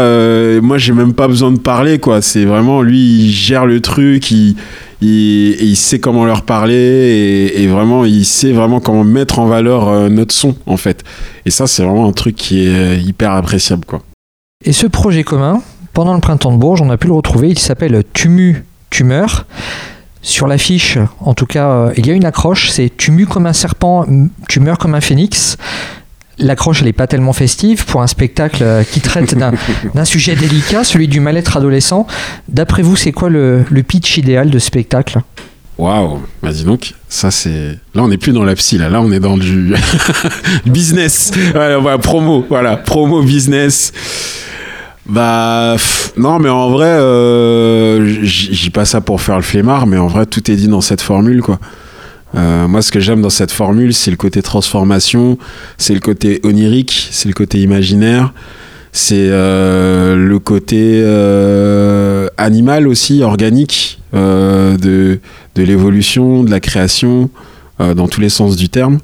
moi, 0.60 0.78
j'ai 0.78 0.92
même 0.92 1.14
pas 1.14 1.26
besoin 1.26 1.50
de 1.50 1.58
parler, 1.58 1.98
quoi. 1.98 2.22
C'est 2.22 2.44
vraiment 2.44 2.80
lui, 2.80 3.24
il 3.24 3.32
gère 3.32 3.66
le 3.66 3.80
truc, 3.80 4.30
il, 4.30 4.54
il, 5.02 5.60
il 5.60 5.74
sait 5.76 5.98
comment 5.98 6.24
leur 6.26 6.42
parler, 6.42 6.76
et, 6.76 7.62
et 7.62 7.66
vraiment, 7.66 8.04
il 8.04 8.24
sait 8.24 8.52
vraiment 8.52 8.78
comment 8.78 9.02
mettre 9.02 9.40
en 9.40 9.46
valeur 9.46 10.08
notre 10.10 10.32
son, 10.32 10.54
en 10.66 10.76
fait. 10.76 11.02
Et 11.44 11.50
ça, 11.50 11.66
c'est 11.66 11.82
vraiment 11.82 12.06
un 12.08 12.12
truc 12.12 12.36
qui 12.36 12.68
est 12.68 12.98
hyper 13.00 13.32
appréciable, 13.32 13.84
quoi. 13.84 14.00
Et 14.64 14.72
ce 14.72 14.88
projet 14.88 15.22
commun, 15.22 15.62
pendant 15.92 16.14
le 16.14 16.20
printemps 16.20 16.50
de 16.50 16.56
Bourges, 16.56 16.82
on 16.82 16.90
a 16.90 16.96
pu 16.96 17.06
le 17.06 17.12
retrouver, 17.12 17.48
il 17.48 17.58
s'appelle 17.60 18.02
Tumu 18.12 18.64
Tumeur. 18.90 19.46
Sur 20.20 20.48
l'affiche, 20.48 20.98
en 21.20 21.32
tout 21.32 21.46
cas, 21.46 21.68
euh, 21.68 21.92
il 21.96 22.08
y 22.08 22.10
a 22.10 22.14
une 22.14 22.24
accroche, 22.24 22.70
c'est 22.70 22.90
Tumu 22.96 23.24
comme 23.24 23.46
un 23.46 23.52
serpent, 23.52 24.04
tu 24.48 24.58
meurs 24.58 24.78
comme 24.78 24.96
un 24.96 25.00
phénix. 25.00 25.58
L'accroche, 26.38 26.80
elle 26.80 26.86
n'est 26.86 26.92
pas 26.92 27.06
tellement 27.06 27.32
festive 27.32 27.86
pour 27.86 28.02
un 28.02 28.08
spectacle 28.08 28.64
euh, 28.64 28.82
qui 28.82 29.00
traite 29.00 29.36
d'un 29.36 29.52
d'un 29.94 30.04
sujet 30.04 30.34
délicat, 30.34 30.82
celui 30.82 31.06
du 31.06 31.20
mal-être 31.20 31.56
adolescent. 31.56 32.08
D'après 32.48 32.82
vous, 32.82 32.96
c'est 32.96 33.12
quoi 33.12 33.28
le, 33.28 33.64
le 33.70 33.82
pitch 33.84 34.18
idéal 34.18 34.50
de 34.50 34.58
ce 34.58 34.66
spectacle? 34.66 35.20
Waouh, 35.78 36.18
bah 36.42 36.50
dis 36.50 36.64
donc, 36.64 36.94
ça 37.08 37.30
c'est. 37.30 37.78
Là, 37.94 38.02
on 38.02 38.08
n'est 38.08 38.18
plus 38.18 38.32
dans 38.32 38.42
la 38.42 38.56
psy, 38.56 38.78
là, 38.78 38.88
là, 38.88 39.00
on 39.00 39.12
est 39.12 39.20
dans 39.20 39.36
du 39.36 39.74
business. 40.66 41.30
Voilà, 41.52 41.98
promo, 41.98 42.44
voilà, 42.48 42.76
promo 42.76 43.22
business. 43.22 43.92
Bah, 45.06 45.76
non, 46.16 46.38
mais 46.40 46.50
en 46.50 46.68
vrai, 46.68 46.88
euh, 46.88 48.22
j'y 48.24 48.70
pas 48.70 48.84
ça 48.84 49.00
pour 49.00 49.20
faire 49.20 49.36
le 49.36 49.42
flemmard, 49.42 49.86
mais 49.86 49.96
en 49.96 50.08
vrai, 50.08 50.26
tout 50.26 50.50
est 50.50 50.56
dit 50.56 50.68
dans 50.68 50.82
cette 50.82 51.00
formule, 51.00 51.42
quoi. 51.42 51.58
Euh, 52.34 52.68
moi, 52.68 52.82
ce 52.82 52.92
que 52.92 53.00
j'aime 53.00 53.22
dans 53.22 53.30
cette 53.30 53.52
formule, 53.52 53.94
c'est 53.94 54.10
le 54.10 54.18
côté 54.18 54.42
transformation, 54.42 55.38
c'est 55.78 55.94
le 55.94 56.00
côté 56.00 56.40
onirique, 56.42 57.08
c'est 57.10 57.28
le 57.28 57.34
côté 57.34 57.60
imaginaire, 57.60 58.34
c'est 58.92 59.28
euh, 59.30 60.16
le 60.16 60.38
côté 60.38 61.00
euh, 61.02 62.28
animal 62.36 62.88
aussi, 62.88 63.22
organique, 63.22 64.00
euh, 64.14 64.76
de, 64.76 65.20
de 65.54 65.62
l'évolution, 65.62 66.42
de 66.42 66.50
la 66.50 66.60
création, 66.60 67.30
dans 67.78 68.08
tous 68.08 68.20
les 68.20 68.28
sens 68.28 68.56
du 68.56 68.68
terme. 68.68 68.98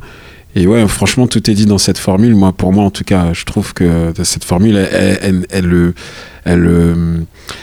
Et 0.56 0.66
ouais, 0.66 0.86
franchement, 0.86 1.26
tout 1.26 1.50
est 1.50 1.54
dit 1.54 1.66
dans 1.66 1.78
cette 1.78 1.98
formule. 1.98 2.34
Moi, 2.34 2.52
pour 2.52 2.72
moi, 2.72 2.84
en 2.84 2.90
tout 2.90 3.02
cas, 3.04 3.32
je 3.32 3.44
trouve 3.44 3.74
que 3.74 4.12
cette 4.22 4.44
formule, 4.44 4.76
elle, 4.76 5.18
elle, 5.20 5.46
elle, 5.50 5.72
euh, 5.72 5.92
euh, 6.46 7.18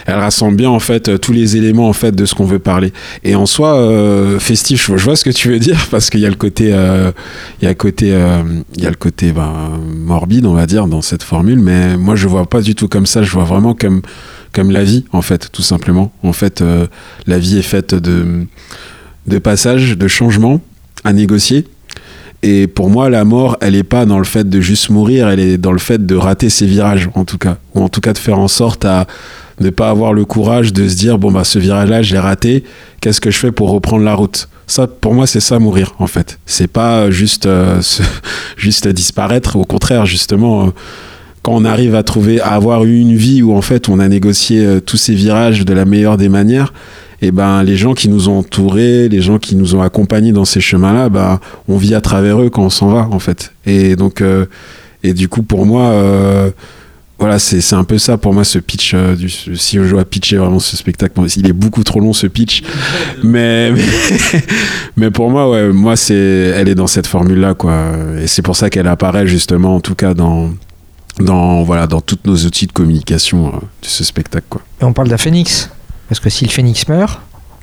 rassemble 0.06 0.56
bien 0.56 0.68
en 0.68 0.80
fait 0.80 1.20
tous 1.20 1.32
les 1.32 1.56
éléments 1.56 1.88
en 1.88 1.92
fait 1.92 2.12
de 2.12 2.26
ce 2.26 2.34
qu'on 2.34 2.44
veut 2.44 2.58
parler. 2.58 2.92
Et 3.24 3.34
en 3.34 3.46
soi, 3.46 3.76
euh, 3.76 4.38
festif, 4.38 4.90
je 4.94 5.04
vois 5.04 5.16
ce 5.16 5.24
que 5.24 5.30
tu 5.30 5.48
veux 5.48 5.58
dire 5.58 5.86
parce 5.90 6.10
qu'il 6.10 6.20
y 6.20 6.26
a 6.26 6.28
le 6.28 6.34
côté, 6.34 6.74
morbide, 10.04 10.44
on 10.44 10.54
va 10.54 10.66
dire, 10.66 10.86
dans 10.86 11.02
cette 11.02 11.22
formule. 11.22 11.60
Mais 11.60 11.96
moi, 11.96 12.14
je 12.14 12.28
vois 12.28 12.44
pas 12.46 12.60
du 12.60 12.74
tout 12.74 12.88
comme 12.88 13.06
ça. 13.06 13.22
Je 13.22 13.30
vois 13.30 13.44
vraiment 13.44 13.74
comme 13.74 14.02
la 14.70 14.84
vie, 14.84 15.04
en 15.12 15.22
fait, 15.22 15.48
tout 15.50 15.62
simplement. 15.62 16.12
En 16.22 16.34
fait, 16.34 16.62
la 17.26 17.38
vie 17.38 17.58
est 17.58 17.62
faite 17.62 17.94
de 17.94 18.46
de 19.26 19.38
passages, 19.38 19.96
de 19.96 20.08
changements 20.08 20.60
à 21.04 21.12
négocier. 21.12 21.66
Et 22.42 22.66
pour 22.66 22.90
moi, 22.90 23.08
la 23.08 23.24
mort, 23.24 23.56
elle 23.60 23.76
est 23.76 23.84
pas 23.84 24.04
dans 24.04 24.18
le 24.18 24.24
fait 24.24 24.48
de 24.48 24.60
juste 24.60 24.90
mourir, 24.90 25.28
elle 25.28 25.40
est 25.40 25.58
dans 25.58 25.72
le 25.72 25.78
fait 25.78 26.04
de 26.04 26.14
rater 26.16 26.50
ses 26.50 26.66
virages, 26.66 27.08
en 27.14 27.24
tout 27.24 27.38
cas. 27.38 27.58
Ou 27.74 27.82
en 27.82 27.88
tout 27.88 28.00
cas 28.00 28.12
de 28.12 28.18
faire 28.18 28.38
en 28.38 28.48
sorte 28.48 28.84
à 28.84 29.06
ne 29.60 29.70
pas 29.70 29.90
avoir 29.90 30.12
le 30.12 30.24
courage 30.24 30.72
de 30.72 30.88
se 30.88 30.96
dire, 30.96 31.18
bon, 31.18 31.30
bah, 31.30 31.44
ce 31.44 31.58
virage-là, 31.58 32.02
je 32.02 32.12
l'ai 32.14 32.18
raté, 32.18 32.64
qu'est-ce 33.00 33.20
que 33.20 33.30
je 33.30 33.38
fais 33.38 33.52
pour 33.52 33.70
reprendre 33.70 34.04
la 34.04 34.14
route? 34.14 34.48
Ça, 34.66 34.86
pour 34.86 35.14
moi, 35.14 35.26
c'est 35.26 35.40
ça, 35.40 35.58
mourir, 35.60 35.94
en 35.98 36.06
fait. 36.06 36.38
C'est 36.46 36.66
pas 36.66 37.10
juste, 37.10 37.46
euh, 37.46 37.80
juste 38.56 38.88
disparaître, 38.88 39.56
au 39.56 39.64
contraire, 39.64 40.06
justement. 40.06 40.66
euh, 40.66 40.70
quand 41.42 41.52
on 41.54 41.64
arrive 41.64 41.94
à 41.94 42.02
trouver, 42.02 42.40
à 42.40 42.50
avoir 42.50 42.84
eu 42.84 42.98
une 43.00 43.16
vie 43.16 43.42
où 43.42 43.54
en 43.54 43.62
fait 43.62 43.88
on 43.88 43.98
a 43.98 44.08
négocié 44.08 44.64
euh, 44.64 44.80
tous 44.80 44.96
ces 44.96 45.14
virages 45.14 45.64
de 45.64 45.74
la 45.74 45.84
meilleure 45.84 46.16
des 46.16 46.28
manières, 46.28 46.72
et 47.22 47.30
ben 47.30 47.62
les 47.62 47.76
gens 47.76 47.94
qui 47.94 48.08
nous 48.08 48.28
ont 48.28 48.38
entourés, 48.38 49.08
les 49.08 49.22
gens 49.22 49.38
qui 49.38 49.56
nous 49.56 49.74
ont 49.74 49.82
accompagnés 49.82 50.32
dans 50.32 50.44
ces 50.44 50.60
chemins-là, 50.60 51.08
ben 51.08 51.40
on 51.68 51.76
vit 51.76 51.94
à 51.94 52.00
travers 52.00 52.42
eux 52.42 52.50
quand 52.50 52.64
on 52.64 52.70
s'en 52.70 52.90
va 52.90 53.08
en 53.10 53.18
fait. 53.18 53.54
Et 53.64 53.96
donc 53.96 54.20
euh, 54.20 54.46
et 55.02 55.14
du 55.14 55.28
coup 55.28 55.42
pour 55.42 55.64
moi 55.64 55.84
euh, 55.84 56.50
voilà 57.18 57.38
c'est 57.38 57.60
c'est 57.60 57.76
un 57.76 57.84
peu 57.84 57.98
ça 57.98 58.18
pour 58.18 58.34
moi 58.34 58.44
ce 58.44 58.58
pitch 58.58 58.92
euh, 58.94 59.14
du, 59.14 59.30
si 59.30 59.76
je 59.76 59.88
dois 59.88 60.04
pitcher 60.04 60.36
vraiment 60.36 60.58
ce 60.58 60.76
spectacle 60.76 61.14
bon, 61.16 61.26
il 61.36 61.46
est 61.46 61.52
beaucoup 61.52 61.84
trop 61.84 62.00
long 62.00 62.12
ce 62.12 62.26
pitch 62.26 62.62
mais 63.22 63.70
mais, 63.70 63.82
mais 64.96 65.10
pour 65.10 65.30
moi 65.30 65.48
ouais 65.48 65.72
moi 65.72 65.96
c'est 65.96 66.14
elle 66.14 66.68
est 66.68 66.74
dans 66.74 66.88
cette 66.88 67.06
formule 67.06 67.40
là 67.40 67.54
quoi 67.54 67.92
et 68.20 68.26
c'est 68.26 68.42
pour 68.42 68.56
ça 68.56 68.70
qu'elle 68.70 68.88
apparaît 68.88 69.26
justement 69.26 69.76
en 69.76 69.80
tout 69.80 69.94
cas 69.94 70.14
dans 70.14 70.50
dans 71.20 71.62
voilà 71.62 71.86
dans 71.86 72.00
tous 72.00 72.18
nos 72.24 72.36
outils 72.36 72.66
de 72.66 72.72
communication 72.72 73.48
euh, 73.48 73.58
de 73.58 73.86
ce 73.86 74.04
spectacle 74.04 74.46
quoi 74.48 74.62
Et 74.80 74.84
on 74.84 74.92
parle 74.92 75.08
d'un 75.08 75.18
phénix. 75.18 75.70
Parce 76.12 76.20
que 76.20 76.28
si 76.28 76.44
le 76.44 76.50
phénix 76.50 76.88
meurt, 76.88 77.22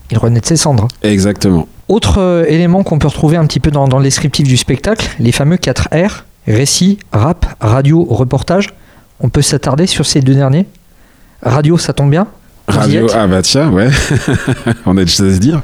il 0.09 0.17
renaît 0.17 0.39
de 0.39 0.45
ses 0.47 0.57
cendres. 0.57 0.87
exactement 1.03 1.67
Autre 1.87 2.17
euh, 2.17 2.45
élément 2.47 2.81
qu'on 2.81 2.97
peut 2.97 3.07
retrouver 3.07 3.37
un 3.37 3.45
petit 3.45 3.59
peu 3.59 3.69
dans, 3.69 3.87
dans 3.87 3.99
le 3.99 4.03
descriptif 4.03 4.47
du 4.47 4.57
spectacle, 4.57 5.07
les 5.19 5.31
fameux 5.31 5.57
4 5.57 5.89
R, 5.93 6.25
récit, 6.47 6.97
rap, 7.11 7.45
radio, 7.59 8.03
reportage. 8.09 8.69
On 9.19 9.29
peut 9.29 9.43
s'attarder 9.43 9.85
sur 9.85 10.07
ces 10.07 10.21
deux 10.21 10.33
derniers. 10.33 10.65
Radio, 11.43 11.77
ça 11.77 11.93
tombe 11.93 12.09
bien? 12.09 12.25
Radio, 12.67 13.05
ah 13.13 13.27
bah 13.27 13.43
tiens, 13.43 13.69
ouais, 13.69 13.89
on 14.87 14.97
a 14.97 15.03
des 15.03 15.11
choses 15.11 15.31
à 15.31 15.35
se 15.35 15.39
dire. 15.39 15.61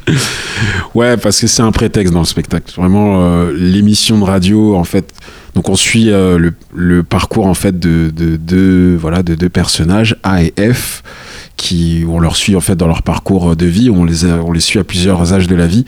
Ouais, 0.94 1.18
parce 1.18 1.42
que 1.42 1.48
c'est 1.48 1.64
un 1.64 1.72
prétexte 1.72 2.14
dans 2.14 2.20
le 2.20 2.26
spectacle. 2.26 2.72
Vraiment, 2.78 3.16
euh, 3.20 3.52
l'émission 3.52 4.20
de 4.20 4.26
radio, 4.26 4.76
en 4.76 4.84
fait, 4.84 5.12
donc 5.56 5.70
on 5.70 5.76
suit 5.76 6.12
euh, 6.12 6.38
le, 6.38 6.54
le 6.76 7.02
parcours 7.02 7.48
en 7.48 7.56
fait 7.56 7.80
de, 7.80 8.12
de, 8.16 8.38
de, 8.38 8.96
voilà, 9.00 9.24
de 9.24 9.34
deux 9.34 9.50
personnages, 9.50 10.18
A 10.22 10.44
et 10.44 10.54
F, 10.72 11.02
qui 11.58 12.04
on 12.08 12.20
leur 12.20 12.36
suit 12.36 12.56
en 12.56 12.62
fait 12.62 12.76
dans 12.76 12.88
leur 12.88 13.02
parcours 13.02 13.56
de 13.56 13.66
vie, 13.66 13.90
on 13.90 14.04
les, 14.06 14.26
on 14.26 14.52
les 14.52 14.60
suit 14.60 14.80
à 14.80 14.84
plusieurs 14.84 15.34
âges 15.34 15.48
de 15.48 15.56
la 15.56 15.68
vie. 15.68 15.86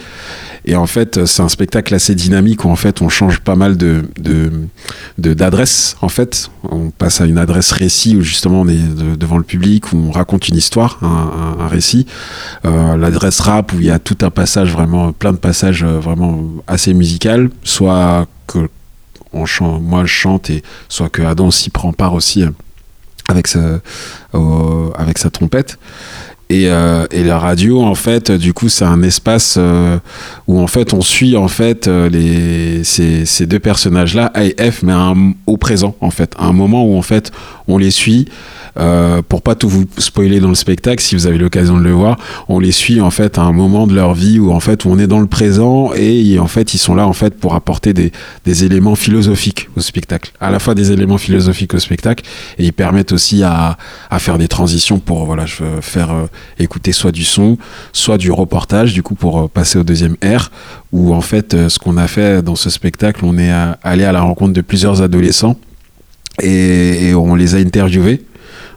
Et 0.65 0.75
en 0.75 0.85
fait, 0.87 1.25
c'est 1.25 1.41
un 1.41 1.47
spectacle 1.47 1.95
assez 1.95 2.13
dynamique 2.13 2.65
où 2.65 2.69
en 2.69 2.75
fait 2.75 3.01
on 3.01 3.07
change 3.07 3.39
pas 3.39 3.55
mal 3.55 3.77
de 3.77 4.03
d'adresses. 5.17 5.95
En 6.01 6.09
fait, 6.09 6.49
on 6.69 6.89
passe 6.89 7.21
à 7.21 7.25
une 7.25 7.37
adresse 7.37 7.71
récit 7.71 8.15
où 8.15 8.21
justement 8.21 8.61
on 8.61 8.67
est 8.67 8.95
de- 8.95 9.15
devant 9.15 9.37
le 9.37 9.43
public, 9.43 9.93
où 9.93 9.97
on 9.97 10.11
raconte 10.11 10.49
une 10.49 10.57
histoire, 10.57 10.99
un, 11.01 11.67
récit. 11.67 12.05
Euh, 12.65 12.97
L'adresse 12.97 13.39
rap 13.39 13.73
où 13.73 13.77
il 13.79 13.85
y 13.85 13.91
a 13.91 13.99
tout 13.99 14.17
un 14.21 14.29
passage 14.29 14.71
vraiment, 14.71 15.11
plein 15.13 15.31
de 15.31 15.37
passages 15.37 15.83
euh, 15.83 15.99
vraiment 15.99 16.43
assez 16.67 16.93
musical, 16.93 17.49
soit 17.63 18.27
que 18.47 18.69
moi 19.33 20.05
je 20.05 20.07
chante 20.07 20.49
et 20.49 20.63
soit 20.89 21.09
que 21.09 21.21
Adam 21.21 21.51
s'y 21.51 21.69
prend 21.69 21.93
part 21.93 22.13
aussi 22.13 22.43
euh, 22.43 22.49
avec 23.27 23.47
sa, 23.47 23.59
au- 24.33 24.91
avec 24.97 25.17
sa 25.17 25.29
trompette. 25.29 25.77
Et, 26.49 26.69
euh, 26.69 27.05
et 27.11 27.25
la 27.25 27.39
radio, 27.39 27.81
en 27.83 27.93
fait, 27.93 28.31
du 28.31 28.53
coup, 28.53 28.69
c'est 28.69 28.85
un 28.85 29.03
espace 29.03 29.55
euh, 29.59 29.97
où 30.47 30.61
en 30.61 30.67
fait 30.67 30.93
on 30.93 31.01
suit 31.01 31.35
en 31.35 31.49
fait 31.49 31.89
euh, 31.89 32.07
les, 32.07 32.85
ces, 32.85 33.25
ces 33.25 33.45
deux 33.45 33.59
personnages-là, 33.59 34.31
A 34.33 34.45
et 34.45 34.55
F, 34.71 34.81
mais 34.81 34.93
au 35.45 35.57
présent, 35.57 35.97
en 35.99 36.09
fait, 36.09 36.33
à 36.39 36.45
un 36.45 36.53
moment 36.53 36.85
où 36.85 36.97
en 36.97 37.01
fait 37.01 37.31
on 37.67 37.77
les 37.77 37.91
suit. 37.91 38.27
Euh, 38.79 39.21
pour 39.27 39.41
pas 39.41 39.55
tout 39.55 39.69
vous 39.69 39.85
spoiler 39.97 40.39
dans 40.39 40.49
le 40.49 40.55
spectacle, 40.55 41.01
si 41.01 41.15
vous 41.15 41.25
avez 41.25 41.37
l'occasion 41.37 41.77
de 41.77 41.83
le 41.83 41.91
voir, 41.91 42.17
on 42.47 42.59
les 42.59 42.71
suit 42.71 43.01
en 43.01 43.09
fait 43.09 43.37
à 43.37 43.41
un 43.41 43.51
moment 43.51 43.87
de 43.87 43.95
leur 43.95 44.13
vie 44.13 44.39
où 44.39 44.51
en 44.51 44.59
fait 44.59 44.85
on 44.85 44.99
est 44.99 45.07
dans 45.07 45.19
le 45.19 45.27
présent 45.27 45.91
et 45.95 46.37
en 46.37 46.47
fait 46.47 46.73
ils 46.73 46.77
sont 46.77 46.93
là 46.93 47.07
en 47.07 47.13
fait 47.13 47.39
pour 47.39 47.55
apporter 47.55 47.93
des, 47.93 48.11
éléments 48.45 48.95
philosophiques 48.95 49.69
au 49.75 49.81
spectacle, 49.81 50.31
à 50.39 50.49
la 50.51 50.59
fois 50.59 50.73
des 50.75 50.91
éléments 50.91 51.17
philosophiques 51.17 51.73
au 51.73 51.79
spectacle 51.79 52.23
et 52.57 52.65
ils 52.65 52.73
permettent 52.73 53.11
aussi 53.11 53.43
à, 53.43 53.77
faire 54.17 54.37
des 54.37 54.47
transitions 54.47 54.99
pour 54.99 55.25
voilà 55.25 55.45
je 55.45 55.63
veux 55.63 55.81
faire 55.81 56.11
euh, 56.11 56.25
écouter 56.59 56.91
soit 56.91 57.11
du 57.11 57.23
son, 57.23 57.57
soit 57.93 58.17
du 58.17 58.31
reportage 58.31 58.93
du 58.93 59.03
coup 59.03 59.15
pour 59.15 59.39
euh, 59.39 59.47
passer 59.47 59.77
au 59.77 59.83
deuxième 59.83 60.15
R 60.23 60.49
où 60.91 61.13
en 61.13 61.21
fait 61.21 61.53
euh, 61.53 61.69
ce 61.69 61.77
qu'on 61.77 61.97
a 61.97 62.07
fait 62.07 62.41
dans 62.41 62.55
ce 62.55 62.69
spectacle, 62.69 63.23
on 63.23 63.37
est 63.37 63.51
allé 63.83 64.05
à 64.05 64.11
la 64.11 64.21
rencontre 64.21 64.53
de 64.53 64.61
plusieurs 64.61 65.01
adolescents 65.01 65.57
et, 66.41 67.13
on 67.15 67.35
les 67.35 67.55
a 67.55 67.57
interviewés. 67.57 68.23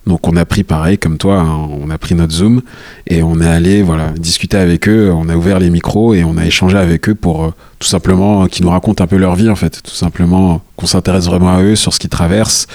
Donc 0.07 0.27
on 0.27 0.37
a 0.37 0.47
pris 0.47 0.65
pareil 0.65 0.99
comme 0.99 1.19
toi, 1.19 1.41
hein, 1.41 1.69
on 1.71 1.91
a 1.91 1.99
pris 1.99 2.15
notre 2.15 2.33
zoom 2.33 2.63
et 3.07 3.23
on 3.23 3.39
est 3.41 3.47
allé 3.47 3.83
voilà 3.83 4.09
discuter 4.17 4.57
avec 4.57 4.89
eux, 4.89 5.13
on 5.15 5.29
a 5.29 5.37
ouvert 5.37 5.59
les 5.59 5.69
micros 5.69 6.15
et 6.15 6.25
on 6.25 6.39
a 6.39 6.47
échangé 6.47 6.79
avec 6.79 7.11
eux 7.11 7.15
pour 7.15 7.45
euh, 7.45 7.51
tout 7.79 7.87
simplement 7.87 8.43
euh, 8.45 8.47
qu'ils 8.47 8.65
nous 8.65 8.71
racontent 8.71 9.05
un 9.05 9.07
peu 9.07 9.19
leur 9.19 9.35
vie 9.35 9.51
en 9.51 9.57
fait, 9.57 9.83
tout 9.83 9.95
simplement 9.95 10.63
qu'on 10.77 10.87
s'intéresse 10.87 11.27
vraiment 11.27 11.55
à 11.55 11.63
eux 11.63 11.77
sur 11.77 11.93
ce 11.93 11.99
qu'ils 11.99 12.11
traversent. 12.11 12.67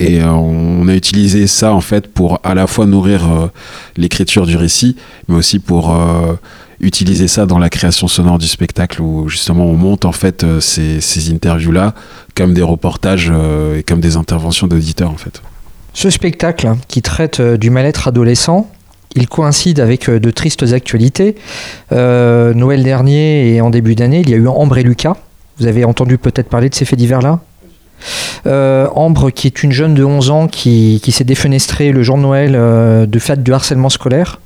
Et 0.00 0.20
euh, 0.20 0.28
on 0.30 0.88
a 0.88 0.94
utilisé 0.94 1.46
ça 1.46 1.72
en 1.72 1.80
fait 1.80 2.08
pour 2.12 2.40
à 2.42 2.54
la 2.54 2.66
fois 2.66 2.84
nourrir 2.84 3.22
l'écriture 3.96 4.44
du 4.44 4.56
récit, 4.56 4.96
mais 5.28 5.36
aussi 5.36 5.60
pour 5.60 5.96
utiliser 6.86 7.28
ça 7.28 7.46
dans 7.46 7.58
la 7.58 7.68
création 7.68 8.08
sonore 8.08 8.38
du 8.38 8.46
spectacle 8.46 9.02
où 9.02 9.28
justement 9.28 9.66
on 9.66 9.74
monte 9.74 10.04
en 10.04 10.12
fait 10.12 10.44
euh, 10.44 10.60
ces, 10.60 11.00
ces 11.00 11.32
interviews 11.32 11.72
là 11.72 11.94
comme 12.34 12.54
des 12.54 12.62
reportages 12.62 13.30
euh, 13.34 13.78
et 13.78 13.82
comme 13.82 14.00
des 14.00 14.16
interventions 14.16 14.66
d'auditeurs 14.66 15.10
en 15.10 15.16
fait. 15.16 15.42
Ce 15.92 16.10
spectacle 16.10 16.74
qui 16.88 17.02
traite 17.02 17.40
euh, 17.40 17.56
du 17.56 17.70
mal-être 17.70 18.08
adolescent, 18.08 18.70
il 19.14 19.28
coïncide 19.28 19.80
avec 19.80 20.10
de 20.10 20.30
tristes 20.30 20.62
actualités. 20.74 21.36
Noël 21.90 22.82
dernier 22.82 23.54
et 23.54 23.62
en 23.62 23.70
début 23.70 23.94
d'année, 23.94 24.20
il 24.20 24.28
y 24.28 24.34
a 24.34 24.36
eu 24.36 24.46
Ambre 24.46 24.76
et 24.76 24.82
Lucas. 24.82 25.16
Vous 25.58 25.66
avez 25.66 25.86
entendu 25.86 26.18
peut-être 26.18 26.50
parler 26.50 26.68
de 26.68 26.74
ces 26.74 26.84
faits 26.84 26.98
divers-là? 26.98 27.40
Ambre, 28.44 29.30
qui 29.30 29.46
est 29.46 29.62
une 29.62 29.72
jeune 29.72 29.94
de 29.94 30.04
11 30.04 30.30
ans 30.30 30.48
qui, 30.48 31.00
s'est 31.08 31.24
défenestrée 31.24 31.92
le 31.92 32.02
jour 32.02 32.18
de 32.18 32.22
Noël 32.22 32.52
de 33.08 33.18
fait 33.18 33.42
du 33.42 33.54
harcèlement 33.54 33.88
scolaire. 33.88 34.38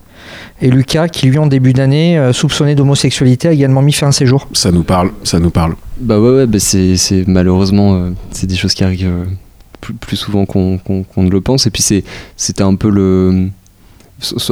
Et 0.62 0.71
Lucas, 0.71 1.09
qui 1.09 1.26
lui, 1.26 1.38
en 1.38 1.47
début 1.47 1.73
d'année, 1.73 2.19
euh, 2.19 2.33
soupçonné 2.33 2.75
d'homosexualité, 2.75 3.49
a 3.49 3.52
également 3.52 3.81
mis 3.83 3.93
fin 3.93 4.09
à 4.09 4.12
ses 4.12 4.26
jours. 4.26 4.47
Ça 4.52 4.71
nous 4.71 4.83
parle, 4.83 5.11
ça 5.25 5.38
nous 5.38 5.50
parle. 5.50 5.75
Bah 6.00 6.21
ouais, 6.21 6.31
ouais 6.37 6.47
bah 6.47 6.59
c'est, 6.59 6.97
c'est 6.97 7.26
malheureusement, 7.26 7.95
euh, 7.95 8.11
c'est 8.31 8.47
des 8.47 8.57
choses 8.57 8.75
qui 8.75 8.85
arrivent 8.85 9.07
euh, 9.09 9.25
plus, 9.81 9.95
plus 9.95 10.17
souvent 10.17 10.45
qu'on, 10.45 10.76
qu'on- 10.79 11.02
qu'on 11.02 11.23
ne 11.23 11.31
le 11.31 11.40
pense. 11.40 11.67
Et 11.67 11.71
puis 11.71 11.83
c'est, 11.83 12.05
c'était 12.37 12.62
un 12.62 12.75
peu 12.75 12.90
le. 12.90 13.49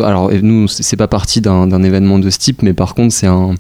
Alors 0.03 0.31
nous, 0.43 0.67
c'est 0.67 0.97
pas 0.97 1.09
parti 1.09 1.43
d'un, 1.43 1.67
d'un 1.67 1.83
événement 1.83 2.19
de 2.19 2.31
ce 2.31 2.39
type, 2.39 2.63
mais 2.63 2.73
par 2.73 2.95
contre, 2.95 3.13
c'est 3.13 3.27
un. 3.27 3.55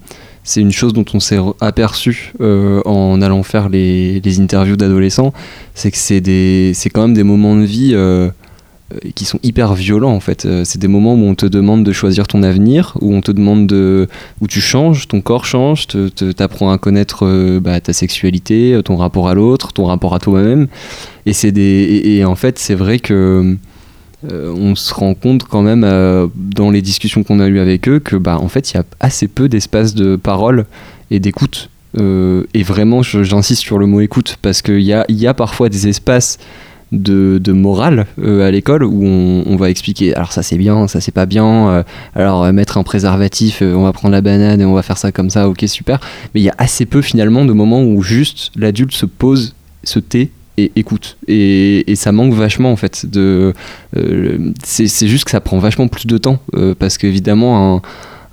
C'est 0.44 0.62
une 0.62 0.72
chose 0.72 0.94
dont 0.94 1.04
on 1.12 1.20
s'est 1.20 1.36
aperçu 1.60 2.32
euh, 2.40 2.80
en 2.86 3.20
allant 3.20 3.42
faire 3.42 3.68
les, 3.68 4.18
les 4.20 4.40
interviews 4.40 4.76
d'adolescents, 4.76 5.34
c'est 5.74 5.90
que 5.90 5.98
c'est 5.98 6.22
des, 6.22 6.72
c'est 6.74 6.88
quand 6.88 7.02
même 7.02 7.12
des 7.12 7.24
moments 7.24 7.54
de 7.54 7.64
vie 7.64 7.90
euh, 7.92 8.30
qui 9.14 9.24
sont 9.24 9.38
hyper 9.42 9.74
violents 9.74 10.12
en 10.12 10.20
fait. 10.20 10.46
Euh, 10.46 10.62
C'est 10.64 10.78
des 10.78 10.88
moments 10.88 11.14
où 11.14 11.24
on 11.24 11.34
te 11.34 11.46
demande 11.46 11.84
de 11.84 11.92
choisir 11.92 12.26
ton 12.26 12.42
avenir, 12.42 12.96
où 13.00 13.14
on 13.14 13.20
te 13.20 13.30
demande 13.30 13.66
de, 13.66 14.08
où 14.40 14.46
tu 14.46 14.60
changes, 14.60 15.08
ton 15.08 15.20
corps 15.20 15.44
change, 15.44 15.86
t'apprends 16.36 16.70
à 16.70 16.78
connaître 16.78 17.26
euh, 17.26 17.60
bah, 17.60 17.80
ta 17.80 17.92
sexualité, 17.92 18.72
euh, 18.72 18.82
ton 18.82 18.96
rapport 18.96 19.28
à 19.28 19.34
l'autre, 19.34 19.72
ton 19.72 19.84
rapport 19.84 20.14
à 20.14 20.18
toi-même. 20.18 20.68
Et 21.26 21.32
c'est 21.34 21.52
des, 21.52 22.00
et, 22.04 22.24
en 22.24 22.34
fait, 22.34 22.58
c'est 22.58 22.74
vrai 22.74 22.98
que 22.98 23.56
on 24.30 24.74
se 24.74 24.92
rend 24.92 25.14
compte 25.14 25.44
quand 25.44 25.62
même 25.62 25.82
dans 26.34 26.70
les 26.70 26.82
discussions 26.82 27.22
qu'on 27.22 27.38
a 27.38 27.46
eues 27.46 27.60
avec 27.60 27.88
eux 27.88 28.00
que 28.00 28.16
bah 28.16 28.36
en 28.40 28.48
fait 28.48 28.72
il 28.72 28.74
y 28.74 28.80
a 28.80 28.82
assez 28.98 29.28
peu 29.28 29.48
d'espace 29.48 29.94
de 29.94 30.16
parole 30.16 30.66
et 31.12 31.20
d'écoute. 31.20 31.70
Et 31.96 32.62
vraiment, 32.64 33.02
j'insiste 33.04 33.62
sur 33.62 33.78
le 33.78 33.86
mot 33.86 34.00
écoute 34.00 34.36
parce 34.42 34.60
qu'il 34.60 34.80
y 34.80 34.92
a, 34.92 35.04
y 35.08 35.28
a 35.28 35.34
parfois 35.34 35.68
des 35.68 35.86
espaces 35.86 36.38
de, 36.92 37.52
morale 37.52 38.06
euh, 38.20 38.46
à 38.46 38.50
l'école 38.50 38.84
où 38.84 39.04
on, 39.04 39.56
va 39.56 39.70
expliquer 39.70 40.14
alors 40.14 40.32
ça 40.32 40.42
c'est 40.42 40.56
bien, 40.56 40.88
ça 40.88 41.00
c'est 41.00 41.12
pas 41.12 41.26
bien, 41.26 41.68
euh, 41.68 41.82
alors 42.14 42.44
euh, 42.44 42.52
mettre 42.52 42.78
un 42.78 42.82
préservatif, 42.82 43.62
on 43.62 43.82
va 43.82 43.92
prendre 43.92 44.12
la 44.12 44.20
banane 44.20 44.60
et 44.60 44.64
on 44.64 44.74
va 44.74 44.82
faire 44.82 44.98
ça 44.98 45.12
comme 45.12 45.30
ça, 45.30 45.48
ok 45.48 45.64
super. 45.66 46.00
Mais 46.34 46.40
il 46.40 46.44
y 46.44 46.48
a 46.48 46.54
assez 46.58 46.86
peu 46.86 47.02
finalement 47.02 47.44
de 47.44 47.52
moments 47.52 47.82
où 47.82 48.02
juste 48.02 48.50
l'adulte 48.56 48.92
se 48.92 49.06
pose, 49.06 49.54
se 49.84 49.98
tait 49.98 50.30
et 50.56 50.72
écoute. 50.76 51.16
Et, 51.26 51.84
ça 51.94 52.12
manque 52.12 52.34
vachement 52.34 52.72
en 52.72 52.76
fait. 52.76 53.06
De, 53.06 53.52
c'est 54.62 55.08
juste 55.08 55.24
que 55.24 55.30
ça 55.30 55.40
prend 55.40 55.58
vachement 55.58 55.88
plus 55.88 56.06
de 56.06 56.18
temps 56.18 56.40
parce 56.78 56.98
qu'évidemment 56.98 57.76
un, 57.76 57.82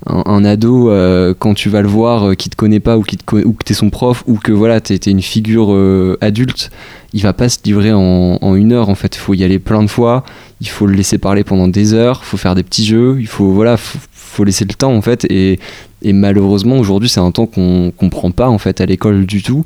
un, 0.06 0.44
ado 0.44 0.90
euh, 0.90 1.34
quand 1.38 1.54
tu 1.54 1.68
vas 1.68 1.82
le 1.82 1.88
voir 1.88 2.28
euh, 2.30 2.34
qui 2.34 2.48
te 2.48 2.56
connaît 2.56 2.80
pas 2.80 2.96
ou 2.96 3.02
qui 3.02 3.16
te 3.16 3.36
ou 3.44 3.52
que 3.52 3.64
t'es 3.64 3.74
son 3.74 3.90
prof 3.90 4.22
ou 4.26 4.36
que 4.36 4.52
voilà 4.52 4.80
t'es 4.80 4.98
t'es 4.98 5.10
une 5.10 5.22
figure 5.22 5.72
euh, 5.72 6.16
adulte 6.20 6.70
il 7.16 7.22
va 7.22 7.32
pas 7.32 7.48
se 7.48 7.58
livrer 7.64 7.94
en, 7.94 8.54
une 8.56 8.72
heure 8.72 8.90
en 8.90 8.94
fait. 8.94 9.16
Il 9.16 9.18
faut 9.18 9.32
y 9.32 9.42
aller 9.42 9.58
plein 9.58 9.82
de 9.82 9.88
fois. 9.88 10.22
Il 10.60 10.68
faut 10.68 10.86
le 10.86 10.92
laisser 10.92 11.16
parler 11.16 11.44
pendant 11.44 11.66
des 11.66 11.94
heures. 11.94 12.20
Il 12.22 12.26
faut 12.26 12.36
faire 12.36 12.54
des 12.54 12.62
petits 12.62 12.84
jeux. 12.84 13.16
Il 13.18 13.26
faut 13.26 13.52
voilà 13.52 13.78
faut, 13.78 14.44
laisser 14.44 14.66
le 14.66 14.74
temps 14.74 14.92
en 14.92 15.00
fait. 15.00 15.24
Et, 15.30 15.58
malheureusement 16.04 16.76
aujourd'hui 16.78 17.08
c'est 17.08 17.20
un 17.20 17.30
temps 17.30 17.46
qu'on 17.46 17.90
qu'on 17.96 18.10
prend 18.10 18.30
pas 18.30 18.48
en 18.48 18.58
fait 18.58 18.82
à 18.82 18.86
l'école 18.86 19.24
du 19.24 19.42
tout. 19.42 19.64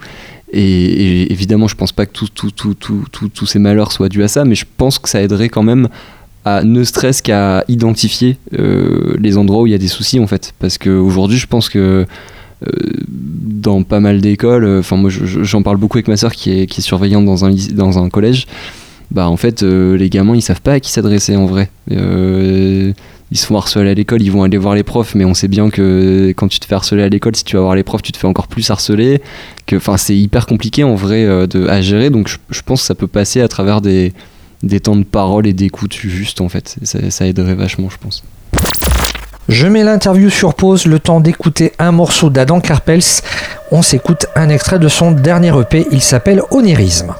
Et, 0.53 1.33
évidemment 1.33 1.67
je 1.67 1.75
pense 1.75 1.91
pas 1.91 2.07
que 2.07 2.13
tout- 2.13 2.29
tout- 2.29 2.53
tout- 2.53 2.75
tout- 3.11 3.29
tous 3.29 3.47
ces 3.47 3.59
malheurs 3.59 3.91
soient 3.91 4.09
dus 4.09 4.23
à 4.23 4.29
ça 4.29 4.45
mais 4.45 4.55
je 4.55 4.65
pense 4.77 5.01
que 5.01 5.09
ça 5.09 5.21
aiderait 5.21 5.49
quand 5.49 5.65
même 5.65 5.89
à 6.45 6.63
ne 6.65 6.83
stress 6.85 7.21
qu'à 7.23 7.65
identifier 7.69 8.39
euh, 8.59 9.15
les 9.19 9.37
endroits 9.37 9.63
où 9.63 9.67
il 9.67 9.73
y 9.73 9.75
a 9.75 9.79
des 9.79 9.89
soucis 9.89 10.19
en 10.21 10.27
fait. 10.27 10.55
Parce 10.59 10.79
qu'aujourd'hui 10.79 11.37
je 11.39 11.47
pense 11.47 11.69
que 11.69 12.07
euh, 12.67 12.67
dans 13.07 13.83
pas 13.83 14.01
mal 14.01 14.21
d'écoles 14.21 14.65
euh, 14.65 14.81
enfin 14.81 14.97
moi 14.97 15.11
je- 15.11 15.25
je- 15.27 15.43
j'en 15.43 15.63
parle 15.63 15.77
beaucoup 15.77 15.99
avec 15.99 16.09
ma 16.09 16.17
soeur 16.17 16.33
qui 16.33 16.51
est, 16.51 16.81
surveillante 16.81 17.25
dans 17.25 17.45
un, 17.45 17.55
dans 17.75 17.99
un 17.99 18.09
collège. 18.09 18.47
Bah 19.11 19.29
en 19.29 19.37
fait 19.37 19.63
les 19.63 20.09
gamins 20.09 20.37
ils 20.37 20.41
savent 20.43 20.61
pas 20.61 20.75
à 20.75 20.81
qui 20.81 20.91
s'adresser 20.93 21.35
en 21.37 21.45
vrai. 21.47 21.69
Ils 23.33 23.39
se 23.39 23.47
font 23.47 23.57
harceler 23.57 23.91
à 23.91 23.95
l'école 23.95 24.23
ils 24.23 24.31
vont 24.33 24.43
aller 24.43 24.57
voir 24.57 24.75
les 24.75 24.83
profs 24.83 25.15
mais 25.15 25.25
on 25.25 25.35
sait 25.35 25.47
bien 25.49 25.69
que 25.71 26.33
quand 26.37 26.49
tu 26.49 26.59
te 26.59 26.65
fais 26.67 26.75
harceler 26.75 27.03
à 27.03 27.09
l'école 27.09 27.37
si 27.37 27.45
tu 27.45 27.57
vas 27.57 27.63
voir 27.63 27.75
les 27.77 27.83
profs 27.85 28.03
tu 28.03 28.13
te 28.13 28.17
fais 28.19 28.27
encore 28.27 28.49
plus 28.49 28.69
harceler 28.71 29.21
enfin 29.75 29.97
c'est 29.97 30.17
hyper 30.17 30.47
compliqué 30.47 30.83
en 30.85 30.95
vrai 30.97 31.27
de, 31.47 31.67
à 31.69 31.81
gérer. 31.81 32.11
Donc 32.11 32.29
je 32.51 32.63
pense 32.63 32.81
que 32.81 32.87
ça 32.87 32.95
peut 32.95 33.07
passer 33.07 33.41
à 33.41 33.49
travers 33.49 33.81
des 33.81 34.13
des 34.63 34.81
temps 34.81 34.97
de 34.97 35.05
parole 35.05 35.47
et 35.47 35.53
d'écoute 35.53 35.95
juste 35.95 36.41
en 36.41 36.49
fait. 36.49 36.77
Ça, 36.83 37.27
aiderait 37.27 37.55
vachement, 37.55 37.89
je 37.91 37.99
pense. 37.99 38.23
Je 39.49 39.67
mets 39.67 39.83
l'interview 39.83 40.31
sur 40.31 40.55
pause, 40.55 40.87
le 40.87 40.99
temps 40.99 41.21
d'écouter 41.21 41.73
un 41.79 41.93
morceau 41.93 42.31
d'Adam 42.31 42.61
Karpels. 42.61 43.03
On 43.73 43.83
s'écoute 43.83 44.27
un 44.37 44.49
extrait 44.49 44.79
de 44.79 44.89
son 44.89 45.13
dernier 45.13 45.53
EP, 45.61 45.87
il 45.91 46.01
s'appelle. 46.01 46.43
Onirisme 46.51 47.15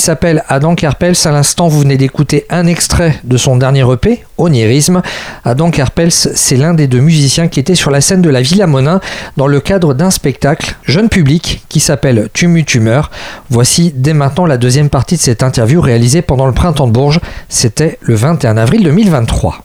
s'appelle 0.00 0.42
Adam 0.48 0.74
Karpels. 0.74 1.14
À 1.24 1.30
l'instant, 1.30 1.68
vous 1.68 1.80
venez 1.80 1.96
d'écouter 1.96 2.46
un 2.50 2.66
extrait 2.66 3.20
de 3.24 3.36
son 3.36 3.56
dernier 3.56 3.84
EP, 3.92 4.24
Onirisme. 4.38 5.02
Adam 5.44 5.70
Karpels, 5.70 6.10
c'est 6.10 6.56
l'un 6.56 6.74
des 6.74 6.86
deux 6.86 7.00
musiciens 7.00 7.48
qui 7.48 7.60
était 7.60 7.74
sur 7.74 7.90
la 7.90 8.00
scène 8.00 8.22
de 8.22 8.30
la 8.30 8.40
Villa 8.40 8.66
Monin 8.66 9.00
dans 9.36 9.46
le 9.46 9.60
cadre 9.60 9.94
d'un 9.94 10.10
spectacle 10.10 10.76
jeune 10.84 11.08
public 11.08 11.64
qui 11.68 11.80
s'appelle 11.80 12.28
Tumu 12.32 12.64
Tumeur. 12.64 13.10
Voici 13.50 13.92
dès 13.94 14.14
maintenant 14.14 14.46
la 14.46 14.56
deuxième 14.56 14.88
partie 14.88 15.16
de 15.16 15.20
cette 15.20 15.42
interview 15.42 15.80
réalisée 15.80 16.22
pendant 16.22 16.46
le 16.46 16.52
printemps 16.52 16.86
de 16.86 16.92
Bourges. 16.92 17.20
C'était 17.48 17.98
le 18.00 18.14
21 18.14 18.56
avril 18.56 18.82
2023. 18.82 19.64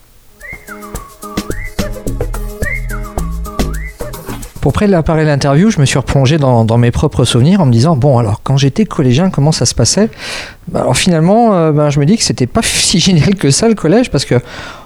Pour 4.66 4.74
préparer 4.74 5.26
l'interview, 5.26 5.70
je 5.70 5.80
me 5.80 5.86
suis 5.86 6.00
replongé 6.00 6.40
dans, 6.40 6.78
mes 6.80 6.90
propres 6.90 7.24
souvenirs 7.24 7.62
en 7.62 7.68
me 7.68 7.72
disant 7.72 7.96
bon 7.96 8.18
alors 8.18 8.42
quand 8.42 8.58
j'étais 8.58 8.84
collégien 8.86 9.30
comment 9.30 9.52
ça 9.52 9.68
se 9.68 9.76
passait? 9.76 10.10
Bah, 10.68 10.80
Alors 10.80 10.98
finalement 10.98 11.54
euh, 11.54 11.72
ben, 11.72 11.92
je 11.92 12.00
me 12.00 12.06
dis 12.08 12.18
que 12.18 12.24
c'était 12.24 12.48
pas 12.48 12.62
si 12.64 12.98
génial 12.98 13.36
que 13.36 13.52
ça 13.52 13.68
le 13.68 13.76
collège 13.76 14.10
parce 14.10 14.26
que 14.26 14.40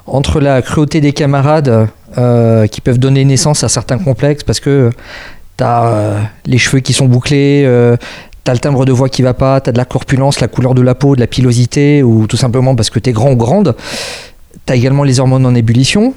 entre 0.05 0.41
la 0.41 0.61
cruauté 0.61 0.99
des 0.99 1.13
camarades 1.13 1.87
euh, 2.17 2.67
qui 2.67 2.81
peuvent 2.81 2.97
donner 2.97 3.23
naissance 3.23 3.63
à 3.63 3.69
certains 3.69 3.99
complexes 3.99 4.43
parce 4.43 4.59
que 4.59 4.89
t'as 5.55 5.85
euh, 5.85 6.19
les 6.45 6.57
cheveux 6.57 6.81
qui 6.81 6.91
sont 6.91 7.05
bouclés, 7.05 7.63
euh, 7.65 7.95
t'as 8.43 8.51
le 8.51 8.59
timbre 8.59 8.83
de 8.83 8.91
voix 8.91 9.07
qui 9.07 9.21
va 9.21 9.33
pas, 9.33 9.61
t'as 9.61 9.71
de 9.71 9.77
la 9.77 9.85
corpulence, 9.85 10.41
la 10.41 10.49
couleur 10.49 10.75
de 10.75 10.81
la 10.81 10.93
peau, 10.93 11.15
de 11.15 11.21
la 11.21 11.27
pilosité 11.27 12.03
ou 12.03 12.27
tout 12.27 12.35
simplement 12.35 12.75
parce 12.75 12.89
que 12.89 12.99
t'es 12.99 13.13
grand 13.13 13.31
ou 13.31 13.37
grande. 13.37 13.77
T'as 14.65 14.75
également 14.75 15.05
les 15.05 15.21
hormones 15.21 15.45
en 15.45 15.55
ébullition, 15.55 16.13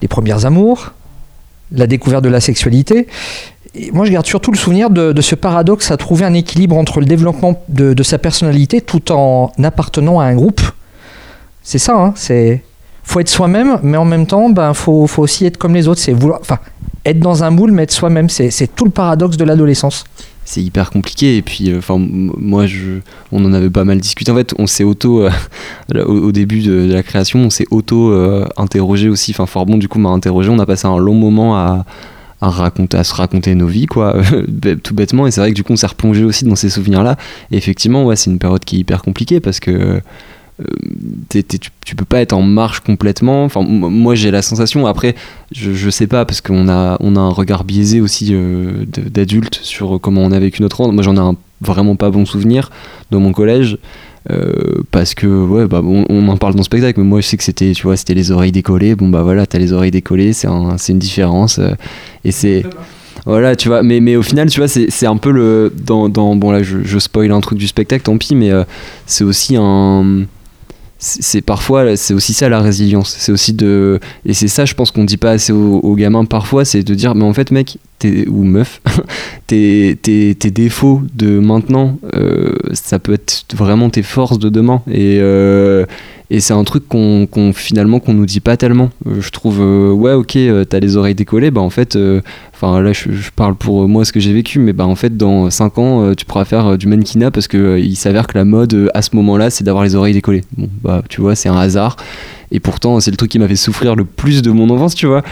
les 0.00 0.08
premières 0.08 0.46
amours, 0.46 0.94
la 1.72 1.86
découverte 1.86 2.24
de 2.24 2.28
la 2.28 2.40
sexualité. 2.40 3.06
Moi, 3.92 4.04
je 4.04 4.12
garde 4.12 4.26
surtout 4.26 4.50
le 4.50 4.56
souvenir 4.56 4.90
de, 4.90 5.20
ce 5.20 5.34
paradoxe 5.34 5.90
à 5.90 5.96
trouver 5.96 6.24
un 6.24 6.34
équilibre 6.34 6.76
entre 6.76 7.00
le 7.00 7.06
développement 7.06 7.62
de, 7.68 8.02
sa 8.02 8.18
personnalité 8.18 8.80
tout 8.80 9.12
en 9.12 9.52
appartenant 9.62 10.18
à 10.20 10.24
un 10.24 10.34
groupe. 10.34 10.60
C'est 11.62 11.78
ça, 11.78 11.94
hein, 11.94 12.12
c'est 12.16 12.62
faut 13.02 13.20
être 13.20 13.28
soi-même, 13.28 13.78
mais 13.82 13.96
en 13.96 14.04
même 14.04 14.26
temps, 14.26 14.50
ben 14.50 14.72
faut, 14.72 15.06
faut 15.06 15.22
aussi 15.22 15.44
être 15.44 15.56
comme 15.56 15.74
les 15.74 15.88
autres. 15.88 16.00
C'est 16.00 16.12
vouloir, 16.12 16.38
enfin, 16.40 16.58
être 17.04 17.18
dans 17.18 17.42
un 17.42 17.50
moule, 17.50 17.72
mais 17.72 17.84
être 17.84 17.92
soi-même. 17.92 18.28
C'est 18.28 18.74
tout 18.74 18.84
le 18.84 18.90
paradoxe 18.90 19.36
de 19.36 19.44
l'adolescence. 19.44 20.04
C'est 20.50 20.62
hyper 20.62 20.90
compliqué. 20.90 21.36
Et 21.36 21.42
puis 21.42 21.70
euh, 21.70 21.78
enfin 21.78 21.96
moi 21.98 22.66
je 22.66 23.00
on 23.32 23.44
en 23.44 23.52
avait 23.52 23.70
pas 23.70 23.84
mal 23.84 24.00
discuté. 24.00 24.32
En 24.32 24.34
fait 24.34 24.54
on 24.58 24.66
s'est 24.66 24.84
auto 24.84 25.22
euh, 25.22 25.30
au, 26.04 26.32
début 26.32 26.60
de, 26.60 26.92
la 26.92 27.02
création 27.02 27.38
on 27.38 27.50
s'est 27.50 27.66
auto 27.70 28.12
euh, 28.12 28.44
aussi. 29.08 29.30
Enfin 29.30 29.46
Forbon 29.46 29.78
du 29.78 29.88
coup 29.88 29.98
m'a 29.98 30.10
interrogé. 30.10 30.50
On 30.50 30.58
a 30.58 30.66
passé 30.66 30.86
un 30.86 30.98
long 30.98 31.14
moment 31.14 31.56
à 31.56 31.84
raconter 32.42 33.04
se 33.04 33.14
raconter 33.14 33.54
nos 33.54 33.66
vies 33.66 33.86
quoi 33.86 34.16
tout 34.82 34.94
bêtement. 34.94 35.26
Et 35.26 35.30
c'est 35.30 35.40
vrai 35.40 35.50
que 35.50 35.54
du 35.54 35.62
coup 35.62 35.72
on 35.72 35.76
s'est 35.76 35.86
replongé 35.86 36.24
aussi 36.24 36.44
dans 36.44 36.56
ces 36.56 36.70
souvenirs 36.70 37.02
là 37.02 37.16
et 37.52 37.56
effectivement 37.56 38.04
ouais 38.04 38.16
c'est 38.16 38.30
une 38.30 38.38
période 38.38 38.64
qui 38.64 38.76
est 38.76 38.78
hyper 38.80 39.02
compliquée 39.02 39.40
parce 39.40 39.60
que 39.60 40.00
euh, 40.60 40.64
tu, 41.30 41.42
tu 41.84 41.96
peux 41.96 42.04
pas 42.04 42.20
être 42.20 42.32
en 42.32 42.42
marche 42.42 42.80
complètement. 42.80 43.44
Enfin, 43.44 43.62
moi 43.62 44.14
j'ai 44.14 44.30
la 44.30 44.42
sensation. 44.42 44.86
Après, 44.86 45.14
je, 45.52 45.72
je 45.72 45.90
sais 45.90 46.06
pas 46.06 46.24
parce 46.24 46.40
qu'on 46.40 46.68
a 46.68 46.96
on 47.00 47.16
a 47.16 47.20
un 47.20 47.30
regard 47.30 47.64
biaisé 47.64 48.00
aussi 48.00 48.28
euh, 48.32 48.84
d'adulte 48.86 49.58
sur 49.62 50.00
comment 50.00 50.22
on 50.22 50.32
a 50.32 50.38
vécu 50.38 50.62
notre 50.62 50.80
enfance. 50.80 50.94
Moi 50.94 51.02
j'en 51.02 51.32
ai 51.32 51.36
vraiment 51.60 51.96
pas 51.96 52.10
bon 52.10 52.24
souvenir 52.26 52.70
dans 53.10 53.20
mon 53.20 53.32
collège. 53.32 53.78
euh, 54.30 54.82
parce 54.90 55.14
que 55.14 55.26
ouais 55.26 55.66
bah 55.66 55.80
on, 55.82 56.04
on 56.10 56.28
en 56.28 56.36
parle 56.36 56.52
dans 56.52 56.58
le 56.60 56.64
spectacle 56.64 57.00
mais 57.00 57.06
moi 57.06 57.20
je 57.22 57.26
sais 57.26 57.38
que 57.38 57.42
c'était 57.42 57.72
tu 57.72 57.84
vois 57.84 57.96
c'était 57.96 58.12
les 58.12 58.30
oreilles 58.30 58.52
décollées 58.52 58.94
bon 58.94 59.08
bah 59.08 59.22
voilà 59.22 59.46
t'as 59.46 59.58
les 59.58 59.72
oreilles 59.72 59.90
décollées 59.90 60.34
c'est 60.34 60.46
un, 60.46 60.76
une 60.76 60.98
différence 60.98 61.58
et 62.22 62.30
c'est 62.30 62.66
voilà 63.24 63.56
tu 63.56 63.68
vois 63.68 63.82
mais, 63.82 64.00
mais 64.00 64.16
au 64.16 64.22
final 64.22 64.50
tu 64.50 64.60
vois 64.60 64.68
c'est 64.68 65.06
un 65.06 65.16
peu 65.16 65.30
le 65.30 65.72
dans, 65.86 66.10
dans 66.10 66.36
bon 66.36 66.50
là 66.50 66.62
je, 66.62 66.78
je 66.84 66.98
spoil 66.98 67.32
un 67.32 67.40
truc 67.40 67.58
du 67.58 67.66
spectacle 67.66 68.02
tant 68.02 68.18
pis 68.18 68.34
mais 68.34 68.50
c'est 69.06 69.24
aussi 69.24 69.56
un 69.58 70.24
c'est 71.00 71.40
parfois 71.40 71.96
c'est 71.96 72.14
aussi 72.14 72.34
ça 72.34 72.48
la 72.48 72.60
résilience. 72.60 73.16
C'est 73.18 73.32
aussi 73.32 73.52
de 73.54 73.98
et 74.26 74.34
c'est 74.34 74.48
ça 74.48 74.66
je 74.66 74.74
pense 74.74 74.90
qu'on 74.90 75.04
dit 75.04 75.16
pas 75.16 75.32
assez 75.32 75.52
aux, 75.52 75.94
gamins 75.96 76.26
parfois 76.26 76.64
c'est 76.64 76.82
de 76.82 76.94
dire 76.94 77.14
mais 77.14 77.24
en 77.24 77.32
fait 77.32 77.50
mec 77.50 77.78
t'es 77.98 78.28
ou 78.28 78.44
meuf 78.44 78.80
tes, 79.46 79.98
tes, 80.00 80.34
tes 80.34 80.50
défauts 80.50 81.02
de 81.14 81.38
maintenant 81.38 81.98
euh, 82.14 82.54
ça 82.72 82.98
peut 82.98 83.14
être 83.14 83.44
vraiment 83.54 83.90
tes 83.90 84.02
forces 84.02 84.38
de 84.38 84.48
demain. 84.48 84.82
Et 84.90 85.18
euh, 85.20 85.86
et 86.30 86.38
c'est 86.38 86.52
un 86.52 86.62
truc 86.62 86.88
qu'on 86.88 87.26
finalement 87.52 87.98
qu'on 87.98 88.14
nous 88.14 88.26
dit 88.26 88.40
pas 88.40 88.56
tellement. 88.56 88.90
Euh, 89.06 89.20
je 89.20 89.30
trouve 89.30 89.60
euh, 89.60 89.90
ouais 89.92 90.12
ok 90.12 90.36
euh, 90.36 90.64
t'as 90.64 90.78
les 90.78 90.96
oreilles 90.96 91.16
décollées 91.16 91.50
bah 91.50 91.60
en 91.60 91.70
fait 91.70 91.98
enfin 92.54 92.80
là 92.80 92.92
je, 92.92 93.08
parle 93.34 93.56
pour 93.56 93.88
moi 93.88 94.04
ce 94.04 94.12
que 94.12 94.20
j'ai 94.20 94.32
vécu 94.32 94.60
mais 94.60 94.72
bah 94.72 94.86
en 94.86 94.94
fait 94.94 95.16
dans 95.16 95.50
5 95.50 95.78
ans 95.78 96.14
tu 96.14 96.24
pourras 96.24 96.44
faire 96.44 96.78
du 96.78 96.86
mannequinat 96.86 97.30
parce 97.30 97.48
que 97.48 97.78
il 97.78 97.96
s'avère 97.96 98.26
que 98.26 98.38
la 98.38 98.44
mode 98.44 98.90
à 98.94 99.02
ce 99.02 99.16
moment 99.16 99.36
là 99.36 99.50
c'est 99.50 99.64
d'avoir 99.64 99.84
les 99.84 99.94
oreilles 99.96 100.14
décollées. 100.14 100.44
Bon 100.56 100.68
bah 100.82 101.02
tu 101.08 101.20
vois 101.20 101.34
c'est 101.34 101.48
un 101.48 101.58
hasard. 101.58 101.96
Et 102.52 102.60
pourtant 102.60 103.00
c'est 103.00 103.10
le 103.10 103.16
truc 103.16 103.30
qui 103.30 103.38
m'a 103.38 103.48
fait 103.48 103.56
souffrir 103.56 103.96
le 103.96 104.04
plus 104.04 104.42
de 104.42 104.50
mon 104.50 104.70
enfance 104.70 104.94
tu 104.94 105.06
vois. 105.06 105.22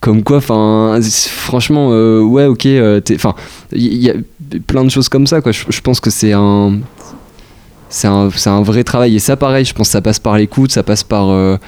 Comme 0.00 0.22
quoi 0.22 0.38
enfin 0.38 0.98
franchement 1.02 1.90
ouais 2.20 2.46
ok 2.46 2.66
enfin 3.14 3.34
il 3.72 4.02
y, 4.02 4.08
a 4.08 4.14
plein 4.66 4.84
de 4.84 4.90
choses 4.90 5.10
comme 5.10 5.26
ça 5.26 5.42
quoi. 5.42 5.52
Je 5.52 5.80
pense 5.82 6.00
que 6.00 6.08
c'est 6.08 6.32
un 6.32 6.78
c'est 7.90 8.08
un, 8.08 8.30
un 8.46 8.62
vrai 8.62 8.84
travail. 8.84 9.16
Et 9.16 9.18
ça 9.18 9.36
pareil 9.36 9.64
je 9.64 9.74
pense 9.74 9.88
que 9.88 9.92
ça 9.92 10.00
passe 10.00 10.18
par 10.18 10.38
l'écoute 10.38 10.72
ça 10.72 10.82
passe 10.82 11.02
par 11.02 11.28
euh, 11.28 11.58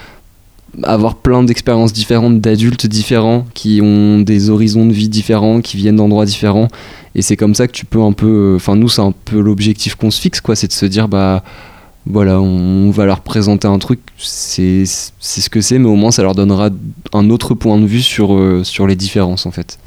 avoir 0.83 1.17
plein 1.17 1.43
d'expériences 1.43 1.93
différentes 1.93 2.41
d'adultes 2.41 2.87
différents 2.87 3.45
qui 3.53 3.81
ont 3.83 4.21
des 4.21 4.49
horizons 4.49 4.87
de 4.87 4.93
vie 4.93 5.09
différents 5.09 5.61
qui 5.61 5.77
viennent 5.77 5.97
d'endroits 5.97 6.25
différents. 6.25 6.69
Et 7.15 7.21
c'est 7.21 7.37
comme 7.37 7.55
ça 7.55 7.67
que 7.67 7.73
tu 7.73 7.85
peux 7.85 8.01
un 8.01 8.13
peu 8.13 8.55
enfin 8.57 8.75
nous 8.75 8.89
c'est 8.89 9.03
un 9.03 9.13
peu 9.13 9.41
l'objectif 9.41 9.97
qu'on 9.97 10.11
se 10.11 10.21
fixe 10.21 10.41
quoi. 10.41 10.57
C'est 10.57 10.69
de 10.69 10.73
se 10.73 10.87
dire 10.87 11.09
bah 11.09 11.43
voilà 12.07 12.41
on, 12.41 12.91
va 12.91 13.05
leur 13.05 13.21
présenter 13.21 13.69
un 13.69 13.79
truc. 13.79 14.01
C'est 14.17 14.85
c'est 14.87 15.41
ce 15.41 15.51
que 15.51 15.61
c'est 15.61 15.79
mais 15.79 15.89
au 15.89 15.97
moins 15.97 16.11
ça 16.11 16.23
leur 16.23 16.35
donnera 16.35 16.71
un 17.13 17.31
autre 17.31 17.55
point 17.55 17.79
de 17.79 17.87
vue 17.87 18.03
sur 18.03 18.35
euh, 18.35 18.65
sur 18.65 18.87
les 18.87 18.97
différences 18.97 19.45
en 19.45 19.51
fait 19.51 19.79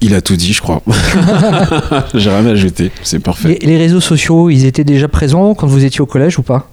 Il 0.00 0.14
a 0.14 0.20
tout 0.20 0.36
dit, 0.36 0.52
je 0.52 0.62
crois. 0.62 0.82
J'ai 2.14 2.30
rien 2.30 2.46
à 2.46 2.50
ajouter. 2.50 2.90
C'est 3.02 3.18
parfait. 3.18 3.58
Les, 3.60 3.66
les 3.66 3.76
réseaux 3.76 4.00
sociaux, 4.00 4.48
ils 4.50 4.64
étaient 4.64 4.84
déjà 4.84 5.08
présents 5.08 5.54
quand 5.54 5.66
vous 5.66 5.84
étiez 5.84 6.00
au 6.00 6.06
collège 6.06 6.38
ou 6.38 6.42
pas? 6.42 6.68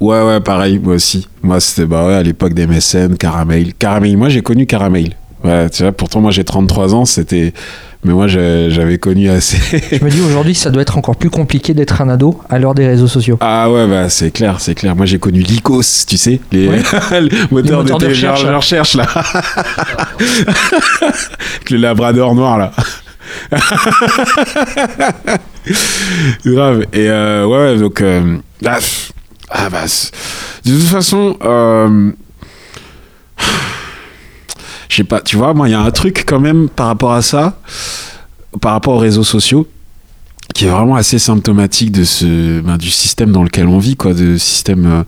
Ouais, 0.00 0.20
ouais, 0.22 0.40
pareil, 0.40 0.80
moi 0.82 0.94
aussi. 0.94 1.28
Moi, 1.42 1.60
c'était 1.60 1.86
bah 1.86 2.06
ouais, 2.06 2.14
à 2.14 2.22
l'époque 2.22 2.52
des 2.52 2.66
MSN, 2.66 3.16
Caramel. 3.16 3.74
Caramel, 3.74 4.16
moi 4.16 4.28
j'ai 4.28 4.42
connu 4.42 4.66
Caramel. 4.66 5.14
Ouais, 5.44 5.68
tu 5.70 5.82
vois, 5.82 5.92
pourtant 5.92 6.20
moi 6.20 6.30
j'ai 6.30 6.42
33 6.44 6.94
ans, 6.94 7.04
c'était. 7.04 7.52
Mais 8.06 8.12
moi 8.12 8.26
j'avais 8.28 8.98
connu 8.98 9.30
assez. 9.30 9.56
Je 9.90 10.04
me 10.04 10.10
dis 10.10 10.20
aujourd'hui, 10.20 10.54
ça 10.54 10.70
doit 10.70 10.82
être 10.82 10.98
encore 10.98 11.16
plus 11.16 11.30
compliqué 11.30 11.72
d'être 11.72 12.02
un 12.02 12.08
ado 12.10 12.38
à 12.50 12.58
l'heure 12.58 12.74
des 12.74 12.86
réseaux 12.86 13.06
sociaux. 13.08 13.38
Ah 13.40 13.70
ouais, 13.70 13.86
bah 13.86 14.10
c'est 14.10 14.30
clair, 14.30 14.56
c'est 14.60 14.74
clair. 14.74 14.94
Moi 14.94 15.06
j'ai 15.06 15.18
connu 15.18 15.40
Lycos, 15.40 15.82
tu 16.06 16.18
sais, 16.18 16.38
les, 16.52 16.68
Ouais. 16.68 16.82
les 17.20 17.30
moteurs, 17.50 17.82
moteurs 17.82 17.98
de 17.98 18.04
de 18.04 18.10
recherche, 18.10 18.42
télécharge- 18.42 18.44
là. 18.44 18.50
de 18.50 18.56
recherche 18.56 18.94
là. 18.94 19.06
Avec 21.56 21.70
le 21.70 21.76
labrador 21.78 22.34
noir 22.34 22.58
là. 22.58 22.72
Grave. 26.44 26.84
Et 26.92 27.08
euh, 27.08 27.46
ouais, 27.46 27.78
donc. 27.78 28.00
euh, 28.00 28.36
ah, 28.66 28.78
ah, 29.50 29.70
bah. 29.70 29.84
De 30.64 30.70
toute 30.72 30.88
façon. 30.88 31.36
euh, 31.42 32.10
je 34.88 34.96
sais 34.96 35.04
pas, 35.04 35.20
tu 35.20 35.36
vois, 35.36 35.54
moi 35.54 35.68
il 35.68 35.72
y 35.72 35.74
a 35.74 35.80
un 35.80 35.90
truc 35.90 36.24
quand 36.26 36.40
même 36.40 36.68
par 36.68 36.86
rapport 36.86 37.12
à 37.12 37.22
ça, 37.22 37.58
par 38.60 38.72
rapport 38.72 38.94
aux 38.94 38.98
réseaux 38.98 39.24
sociaux 39.24 39.68
qui 40.54 40.66
est 40.66 40.68
vraiment 40.68 40.96
assez 40.96 41.18
symptomatique 41.18 41.90
de 41.90 42.04
ce 42.04 42.60
ben, 42.60 42.76
du 42.76 42.90
système 42.90 43.32
dans 43.32 43.42
lequel 43.42 43.66
on 43.66 43.78
vit 43.78 43.96
quoi 43.96 44.14
de 44.14 44.36
système 44.36 44.86
euh, 44.86 45.02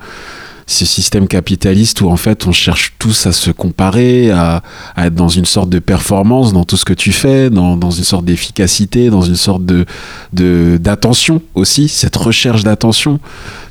ce 0.67 0.85
système 0.85 1.29
capitaliste 1.29 2.01
où 2.01 2.09
en 2.09 2.17
fait 2.17 2.47
on 2.47 2.53
cherche 2.53 2.95
tous 2.99 3.27
à 3.27 3.33
se 3.33 3.53
comparer 3.53 4.33
à, 4.33 4.63
être 4.97 5.15
dans 5.15 5.29
une 5.29 5.45
sorte 5.45 5.71
de 5.71 5.79
performance 5.79 6.53
dans 6.53 6.65
tout 6.65 6.77
ce 6.77 6.85
que 6.85 6.93
tu 6.93 7.13
fais 7.13 7.51
dans, 7.51 7.79
une 7.79 8.05
sorte 8.05 8.25
d'efficacité 8.25 9.09
dans 9.11 9.23
une 9.23 9.37
sorte 9.37 9.65
de 9.65 9.87
d'attention 10.33 11.41
aussi 11.55 11.87
cette 11.89 12.17
recherche 12.17 12.65
d'attention 12.65 13.21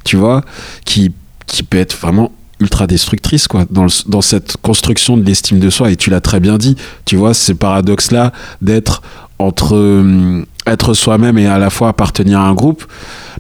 tu 0.06 0.16
vois 0.16 0.42
qui 0.86 1.12
qui 1.48 1.64
peut 1.64 1.78
être 1.78 1.98
vraiment 1.98 2.32
ultra 2.60 2.88
destructrice 2.88 3.48
quoi 3.48 3.66
dans, 3.70 3.88
dans 4.08 4.22
cette 4.22 4.58
construction 4.62 5.18
de 5.18 5.24
l'estime 5.24 5.60
de 5.60 5.70
soi 5.70 5.92
et 5.92 5.96
tu 5.96 6.10
l'as 6.10 6.22
très 6.22 6.40
bien 6.40 6.58
dit. 6.58 6.76
Tu 7.06 7.16
vois 7.16 7.34
ce 7.34 7.54
paradoxe 7.54 8.12
là 8.12 8.32
d'être 8.62 9.02
entre 9.40 9.76
hum, 9.76 10.46
être 10.66 10.94
soi-même 10.94 11.38
et 11.38 11.48
à 11.48 11.58
la 11.58 11.70
fois 11.70 11.90
appartenir 11.90 12.40
à 12.40 12.48
un 12.48 12.54
groupe 12.54 12.86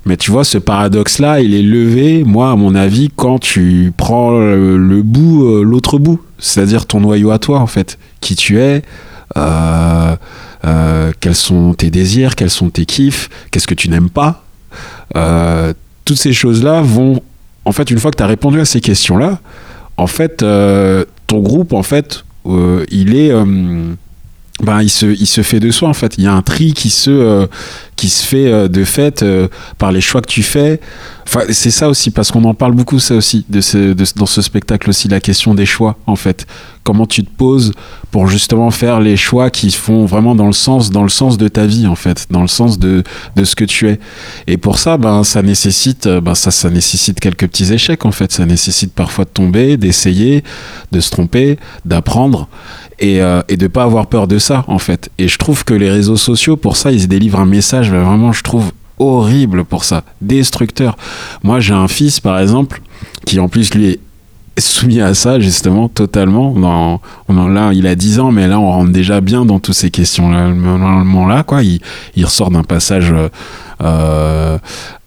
mais 0.05 0.17
tu 0.17 0.29
vois 0.29 0.43
ce 0.43 0.57
paradoxe 0.57 1.19
là 1.19 1.39
il 1.39 1.55
est 1.55 1.61
levé 1.61 2.23
moi 2.23 2.51
à 2.51 2.55
mon 2.55 2.75
avis 2.75 3.09
quand 3.15 3.39
tu 3.39 3.93
prends 3.95 4.31
le, 4.31 5.01
bout 5.01 5.45
euh, 5.45 5.63
l'autre 5.63 5.97
bout 5.97 6.19
c'est-à-dire 6.37 6.85
ton 6.85 6.99
noyau 6.99 7.31
à 7.31 7.39
toi 7.39 7.59
en 7.59 7.67
fait. 7.67 7.97
Qui 8.21 8.35
tu 8.35 8.59
es 8.59 8.83
euh, 9.37 10.15
euh, 10.65 11.11
quels 11.19 11.35
sont 11.35 11.73
tes 11.73 11.89
désirs 11.89 12.35
quels 12.35 12.49
sont 12.49 12.69
tes 12.69 12.85
kiffs 12.85 13.29
qu'est-ce 13.51 13.67
que 13.67 13.73
tu 13.73 13.89
n'aimes 13.89 14.09
pas. 14.09 14.43
Euh, 15.15 15.73
toutes 16.05 16.17
ces 16.17 16.33
choses 16.33 16.63
là 16.63 16.81
vont 16.81 17.21
en 17.65 17.71
fait 17.71 17.89
une 17.91 17.99
fois 17.99 18.11
que 18.11 18.17
tu 18.17 18.23
as 18.23 18.27
répondu 18.27 18.59
à 18.59 18.65
ces 18.65 18.81
questions 18.81 19.17
là 19.17 19.39
en 19.97 20.07
fait 20.07 20.43
euh, 20.43 21.05
ton 21.27 21.39
groupe 21.39 21.73
en 21.73 21.83
fait 21.83 22.23
euh, 22.45 22.85
il 22.91 23.15
est 23.15 23.31
euh, 23.31 23.93
ben, 24.63 24.81
il 24.81 24.89
se, 24.89 25.05
il 25.05 25.25
se 25.25 25.41
fait 25.41 25.59
de 25.59 25.69
soi 25.69 25.89
en 25.89 25.93
fait. 25.93 26.17
Il 26.17 26.23
y 26.23 26.27
a 26.27 26.33
un 26.33 26.41
tri 26.41 26.73
qui 26.73 26.89
se, 26.89 27.47
qui 27.95 28.09
se 28.09 28.25
fait 28.25 28.47
euh, 28.47 28.67
de 28.67 28.83
fait 28.83 29.23
euh, 29.23 29.47
par 29.77 29.91
les 29.91 30.01
choix 30.01 30.21
que 30.21 30.27
tu 30.27 30.43
fais. 30.43 30.79
Enfin, 31.27 31.41
c'est 31.49 31.71
ça 31.71 31.89
aussi, 31.89 32.11
parce 32.11 32.31
qu'on 32.31 32.43
en 32.43 32.53
parle 32.53 32.73
beaucoup, 32.73 32.99
ça 32.99 33.15
aussi, 33.15 33.45
de 33.49 33.95
dans 34.15 34.25
ce 34.25 34.41
spectacle 34.41 34.89
aussi, 34.89 35.07
la 35.07 35.19
question 35.19 35.55
des 35.55 35.65
choix, 35.65 35.97
en 36.05 36.15
fait. 36.15 36.45
Comment 36.83 37.07
tu 37.07 37.23
te 37.23 37.31
poses 37.31 37.71
pour 38.11 38.27
justement 38.27 38.69
faire 38.69 38.99
les 38.99 39.17
choix 39.17 39.49
qui 39.49 39.71
font 39.71 40.05
vraiment 40.05 40.35
dans 40.35 40.45
le 40.45 40.53
sens, 40.53 40.91
dans 40.91 41.01
le 41.01 41.09
sens 41.09 41.39
de 41.39 41.47
ta 41.47 41.65
vie, 41.65 41.87
en 41.87 41.95
fait, 41.95 42.27
dans 42.29 42.43
le 42.43 42.47
sens 42.47 42.77
de, 42.77 43.01
de 43.35 43.43
ce 43.43 43.55
que 43.55 43.65
tu 43.65 43.89
es. 43.89 43.99
Et 44.45 44.57
pour 44.57 44.77
ça, 44.77 44.97
ben, 44.97 45.23
ça 45.23 45.41
nécessite, 45.41 46.07
ben, 46.07 46.35
ça, 46.35 46.51
ça 46.51 46.69
nécessite 46.69 47.19
quelques 47.19 47.47
petits 47.47 47.73
échecs, 47.73 48.05
en 48.05 48.11
fait. 48.11 48.31
Ça 48.31 48.45
nécessite 48.45 48.93
parfois 48.93 49.25
de 49.25 49.31
tomber, 49.31 49.77
d'essayer, 49.77 50.43
de 50.91 50.99
se 50.99 51.09
tromper, 51.09 51.57
d'apprendre 51.85 52.47
et, 52.99 53.21
euh, 53.21 53.41
et 53.49 53.57
de 53.57 53.67
pas 53.67 53.83
avoir 53.83 54.07
peur 54.07 54.27
de 54.27 54.39
ça 54.39 54.63
en 54.67 54.79
fait. 54.79 55.09
Et 55.17 55.27
je 55.27 55.37
trouve 55.37 55.63
que 55.63 55.73
les 55.73 55.89
réseaux 55.89 56.17
sociaux 56.17 56.57
pour 56.57 56.77
ça 56.77 56.91
ils 56.91 57.07
délivrent 57.07 57.39
un 57.39 57.45
message 57.45 57.84
vraiment 57.89 58.31
je 58.31 58.43
trouve 58.43 58.71
horrible 58.99 59.65
pour 59.65 59.83
ça, 59.83 60.03
destructeur. 60.21 60.97
Moi 61.43 61.59
j'ai 61.59 61.73
un 61.73 61.87
fils 61.87 62.19
par 62.19 62.39
exemple 62.39 62.81
qui 63.25 63.39
en 63.39 63.49
plus 63.49 63.73
lui 63.73 63.87
est 63.87 63.99
soumis 64.57 65.01
à 65.01 65.13
ça 65.13 65.39
justement 65.39 65.89
totalement. 65.89 66.55
Là 67.29 67.71
il 67.73 67.87
a 67.87 67.95
10 67.95 68.19
ans 68.19 68.31
mais 68.31 68.47
là 68.47 68.59
on 68.59 68.71
rentre 68.71 68.91
déjà 68.91 69.21
bien 69.21 69.45
dans 69.45 69.59
toutes 69.59 69.75
ces 69.75 69.91
questions 69.91 70.29
là 70.31 70.47
là 71.27 71.43
quoi. 71.43 71.61
Il, 71.63 72.25
ressort 72.25 72.51
d'un 72.51 72.63
passage 72.63 73.11
euh, 73.11 73.29
euh, 73.83 74.57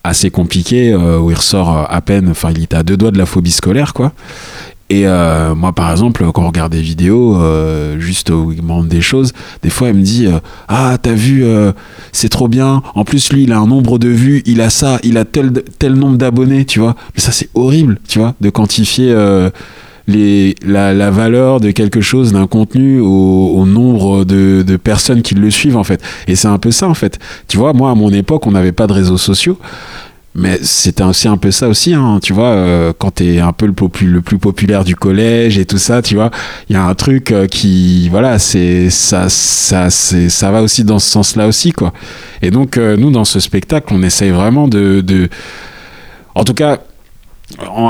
assez 0.05 0.31
compliqué 0.31 0.93
euh, 0.93 1.19
où 1.19 1.31
il 1.31 1.37
ressort 1.37 1.87
à 1.91 2.01
peine 2.01 2.29
enfin 2.31 2.51
il 2.51 2.65
était 2.65 2.77
à 2.77 2.83
deux 2.83 2.97
doigts 2.97 3.11
de 3.11 3.19
la 3.19 3.27
phobie 3.27 3.51
scolaire 3.51 3.95
quoi 3.95 4.13
et 4.91 5.07
euh, 5.07 5.55
moi, 5.55 5.73
par 5.73 5.91
exemple, 5.91 6.25
quand 6.33 6.43
on 6.43 6.47
regarde 6.47 6.73
des 6.73 6.81
vidéos, 6.81 7.37
euh, 7.37 7.99
juste 7.99 8.31
où 8.31 8.53
il 8.53 8.63
me 8.63 8.69
montre 8.69 8.89
des 8.89 9.03
choses, 9.03 9.33
des 9.63 9.69
fois, 9.69 9.89
il 9.89 9.95
me 9.95 10.03
dit 10.03 10.27
euh, 10.27 10.39
Ah, 10.67 10.97
t'as 11.01 11.13
vu, 11.13 11.45
euh, 11.45 11.73
c'est 12.13 12.31
trop 12.31 12.49
bien. 12.49 12.83
En 12.95 13.05
plus, 13.05 13.31
lui, 13.31 13.43
il 13.43 13.53
a 13.53 13.59
un 13.59 13.67
nombre 13.67 13.99
de 13.99 14.09
vues, 14.09 14.43
il 14.47 14.63
a 14.63 14.71
ça, 14.71 14.99
il 15.03 15.19
a 15.19 15.27
tel, 15.27 15.53
tel 15.79 15.93
nombre 15.93 16.17
d'abonnés, 16.17 16.65
tu 16.65 16.81
vois. 16.81 16.97
Mais 17.15 17.21
ça, 17.21 17.33
c'est 17.33 17.51
horrible, 17.55 18.01
tu 18.09 18.19
vois, 18.19 18.35
de 18.41 18.49
quantifier 18.49 19.11
euh, 19.11 19.51
les, 20.07 20.55
la, 20.65 20.95
la 20.95 21.11
valeur 21.11 21.61
de 21.61 21.71
quelque 21.71 22.01
chose, 22.01 22.33
d'un 22.33 22.47
contenu 22.47 22.99
au, 22.99 23.53
au 23.57 23.67
nombre 23.67 24.25
de, 24.25 24.65
de 24.67 24.77
personnes 24.79 25.21
qui 25.21 25.35
le 25.35 25.51
suivent, 25.51 25.77
en 25.77 25.85
fait. 25.85 26.03
Et 26.29 26.35
c'est 26.35 26.49
un 26.49 26.59
peu 26.59 26.71
ça, 26.71 26.89
en 26.89 26.95
fait. 26.95 27.19
Tu 27.47 27.59
vois, 27.59 27.75
moi, 27.75 27.91
à 27.91 27.95
mon 27.95 28.11
époque, 28.11 28.47
on 28.47 28.53
n'avait 28.53 28.73
pas 28.73 28.87
de 28.87 28.95
réseaux 28.95 29.19
sociaux. 29.19 29.59
Mais 30.39 30.61
c'était 30.63 31.03
aussi 31.03 31.27
un 31.27 31.37
peu 31.37 31.51
ça 31.51 31.69
aussi, 31.69 31.95
hein, 31.95 32.21
tu 32.23 32.33
vois, 32.33 32.51
euh, 32.51 32.93
quand 32.97 33.11
t'es 33.11 33.41
un 33.41 33.53
peu 33.53 33.67
le, 33.67 33.75
le 34.07 34.21
plus 34.21 34.39
populaire 34.39 34.85
du 34.85 34.95
collège 34.95 35.59
et 35.59 35.67
tout 35.67 35.79
ça, 35.79 36.01
tu 36.01 36.15
vois, 36.15 36.31
il 36.69 36.75
y 36.75 36.77
a 36.77 36.85
un 36.85 36.95
truc 36.95 37.33
euh, 37.33 37.47
qui, 37.47 38.09
voilà, 38.09 38.39
c'est 38.39 38.89
ça, 38.89 39.29
ça, 39.29 39.91
ça 39.91 40.51
va 40.53 40.63
aussi 40.63 40.85
dans 40.85 41.01
ce 41.01 41.11
sens-là 41.11 41.49
aussi, 41.49 41.73
quoi. 41.73 41.93
Et 42.41 42.53
donc, 42.53 42.77
euh, 42.77 42.97
nous, 42.97 43.11
dans 43.11 43.25
ce 43.25 43.41
spectacle, 43.41 43.93
on 43.93 44.01
essaye 44.05 44.31
vraiment 44.31 44.69
de, 44.69 45.29
en 46.37 46.45
tout 46.45 46.55
cas, 46.55 46.79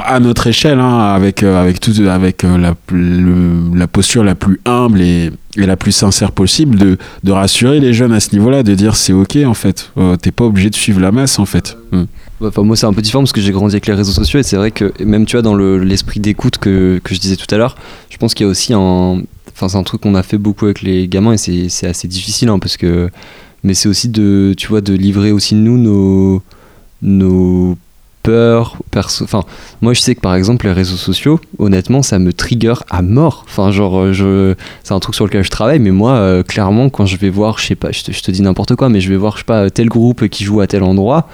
à 0.06 0.18
notre 0.18 0.46
échelle, 0.46 0.80
hein, 0.80 1.00
avec, 1.00 1.42
avec, 1.42 1.80
tout, 1.80 1.92
avec 2.08 2.44
la, 2.44 2.74
la 2.90 3.86
posture 3.88 4.24
la 4.24 4.36
plus 4.36 4.58
humble 4.64 5.02
et, 5.02 5.30
la 5.56 5.76
plus 5.76 5.92
sincère 5.92 6.32
possible, 6.32 6.78
de, 6.78 6.96
de 7.24 7.32
rassurer 7.32 7.80
les 7.80 7.92
jeunes 7.92 8.12
à 8.12 8.20
ce 8.20 8.32
niveau-là, 8.32 8.62
de 8.62 8.74
dire 8.74 8.96
c'est 8.96 9.12
ok 9.12 9.36
en 9.44 9.54
fait, 9.54 9.90
Euh, 9.98 10.16
t'es 10.16 10.30
pas 10.30 10.44
obligé 10.44 10.70
de 10.70 10.76
suivre 10.76 11.00
la 11.00 11.10
masse 11.12 11.38
en 11.38 11.46
fait. 11.46 11.76
Mm. 11.90 12.04
Enfin, 12.40 12.62
moi, 12.62 12.76
c'est 12.76 12.86
un 12.86 12.92
peu 12.92 13.02
différent 13.02 13.22
parce 13.24 13.32
que 13.32 13.40
j'ai 13.40 13.50
grandi 13.50 13.74
avec 13.74 13.86
les 13.86 13.94
réseaux 13.94 14.12
sociaux 14.12 14.38
et 14.38 14.44
c'est 14.44 14.56
vrai 14.56 14.70
que 14.70 14.92
même 15.02 15.26
tu 15.26 15.32
vois 15.36 15.42
dans 15.42 15.54
le- 15.54 15.78
l'esprit 15.78 16.20
d'écoute 16.20 16.58
que, 16.58 17.00
que 17.02 17.14
je 17.14 17.18
disais 17.20 17.34
tout 17.36 17.52
à 17.52 17.58
l'heure, 17.58 17.74
je 18.10 18.16
pense 18.16 18.32
qu'il 18.34 18.46
y 18.46 18.48
a 18.48 18.50
aussi 18.50 18.72
un, 18.74 19.22
enfin 19.52 19.68
c'est 19.68 19.76
un 19.76 19.82
truc 19.82 20.02
qu'on 20.02 20.14
a 20.14 20.22
fait 20.22 20.38
beaucoup 20.38 20.66
avec 20.66 20.82
les 20.82 21.08
gamins 21.08 21.32
et 21.32 21.68
c'est 21.68 21.86
assez 21.88 22.06
difficile 22.06 22.48
hein, 22.48 22.60
parce 22.60 22.76
que, 22.76 23.10
mais 23.64 23.74
c'est 23.74 23.88
aussi 23.88 24.08
de, 24.08 24.54
tu 24.56 24.68
vois, 24.68 24.80
de 24.80 24.94
livrer 24.94 25.32
aussi 25.32 25.56
nous 25.56 25.78
nos 25.78 26.42
nos 27.02 27.76
peurs 28.22 28.76
perso. 28.92 29.24
Enfin, 29.24 29.42
moi 29.82 29.92
je 29.94 30.00
sais 30.00 30.14
que 30.14 30.20
par 30.20 30.36
exemple 30.36 30.66
les 30.66 30.72
réseaux 30.72 30.96
sociaux, 30.96 31.40
honnêtement, 31.58 32.02
ça 32.02 32.20
me 32.20 32.32
trigger 32.32 32.74
à 32.88 33.02
mort. 33.02 33.44
Enfin, 33.48 33.72
genre, 33.72 34.06
c'est 34.84 34.92
un 34.94 35.00
truc 35.00 35.16
sur 35.16 35.24
lequel 35.26 35.42
je 35.42 35.50
travaille, 35.50 35.80
mais 35.80 35.90
moi, 35.90 36.12
euh, 36.12 36.42
clairement, 36.44 36.88
quand 36.88 37.04
je 37.06 37.16
vais 37.16 37.30
voir, 37.30 37.58
je 37.58 37.66
sais 37.66 37.74
pas, 37.74 37.90
je 37.90 38.02
te, 38.04 38.12
je 38.12 38.22
te 38.22 38.30
dis 38.30 38.42
n'importe 38.42 38.76
quoi, 38.76 38.88
mais 38.88 39.00
je 39.00 39.08
vais 39.08 39.16
voir, 39.16 39.32
je 39.34 39.38
sais 39.38 39.44
pas, 39.44 39.70
tel 39.70 39.88
groupe 39.88 40.28
qui 40.28 40.44
joue 40.44 40.60
à 40.60 40.66
tel 40.68 40.84
endroit. 40.84 41.28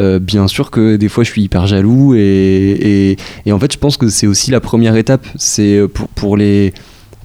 Euh, 0.00 0.18
bien 0.18 0.48
sûr 0.48 0.70
que 0.70 0.96
des 0.96 1.08
fois 1.08 1.24
je 1.24 1.30
suis 1.30 1.42
hyper 1.42 1.66
jaloux 1.66 2.14
et, 2.14 3.16
et, 3.44 3.52
en 3.52 3.58
fait 3.58 3.72
je 3.72 3.78
pense 3.78 3.96
que 3.96 4.08
c'est 4.08 4.26
aussi 4.26 4.50
la 4.50 4.60
première 4.60 4.96
étape. 4.96 5.26
C'est 5.36 5.76
euh, 5.76 5.88
pour, 5.88 6.08
pour, 6.08 6.36
les, 6.36 6.72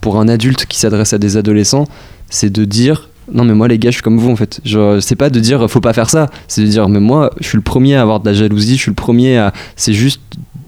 pour 0.02 0.20
un 0.20 0.28
adulte 0.28 0.66
qui 0.66 0.78
s'adresse 0.78 1.14
à 1.14 1.18
des 1.18 1.38
adolescents 1.38 1.88
c'est 2.30 2.52
de 2.52 2.66
dire 2.66 3.10
non 3.32 3.46
mais 3.46 3.54
moi 3.54 3.68
les 3.68 3.80
gars 3.80 3.92
je 3.92 3.96
suis 3.96 4.04
comme 4.04 4.18
vous 4.18 4.30
en 4.30 4.36
fait. 4.36 4.60
Genre 4.66 5.02
c'est 5.02 5.16
pas 5.16 5.30
de 5.30 5.40
dire 5.40 5.70
faut 5.70 5.80
pas 5.80 5.94
faire 5.94 6.10
ça. 6.10 6.30
C'est 6.48 6.62
de 6.62 6.68
dire 6.68 6.90
mais 6.90 7.00
moi 7.00 7.32
je 7.40 7.48
suis 7.48 7.58
le 7.58 7.64
premier 7.64 7.96
à 7.96 8.02
avoir 8.02 8.20
de 8.20 8.26
la 8.26 8.34
jalousie 8.34 8.76
je 8.76 8.82
suis 8.82 8.92
le 8.92 8.96
premier 8.96 9.38
à 9.38 9.54
c'est 9.76 9.94
juste 9.94 10.22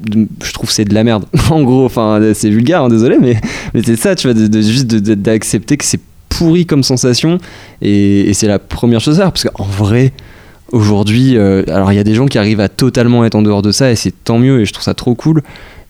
je 0.09 0.53
trouve 0.53 0.71
c'est 0.71 0.85
de 0.85 0.93
la 0.93 1.03
merde. 1.03 1.25
En 1.49 1.63
gros 1.63 1.85
enfin 1.85 2.21
c'est 2.33 2.49
vulgaire 2.49 2.83
hein, 2.83 2.89
désolé 2.89 3.17
mais, 3.19 3.39
mais 3.73 3.81
c'est 3.83 3.97
ça 3.97 4.15
tu 4.15 4.31
vois 4.31 4.61
juste 4.61 4.87
d'accepter 4.87 5.75
que 5.75 5.83
c'est 5.85 5.99
pourri 6.29 6.65
comme 6.65 6.83
sensation. 6.83 7.37
Et, 7.81 8.29
et 8.29 8.33
c'est 8.33 8.47
la 8.47 8.59
première 8.59 9.01
chose 9.01 9.19
à 9.19 9.23
faire 9.23 9.31
parce 9.31 9.43
qu'en 9.43 9.65
vrai 9.65 10.13
aujourd'hui 10.71 11.37
euh, 11.37 11.63
alors 11.67 11.91
il 11.91 11.95
y 11.95 11.99
a 11.99 12.03
des 12.03 12.13
gens 12.15 12.25
qui 12.25 12.37
arrivent 12.37 12.59
à 12.59 12.69
totalement 12.69 13.23
être 13.25 13.35
en 13.35 13.41
dehors 13.41 13.61
de 13.61 13.71
ça 13.71 13.91
et 13.91 13.95
c'est 13.95 14.13
tant 14.23 14.37
mieux 14.39 14.61
et 14.61 14.65
je 14.65 14.73
trouve 14.73 14.83
ça 14.83 14.93
trop 14.93 15.15
cool 15.15 15.41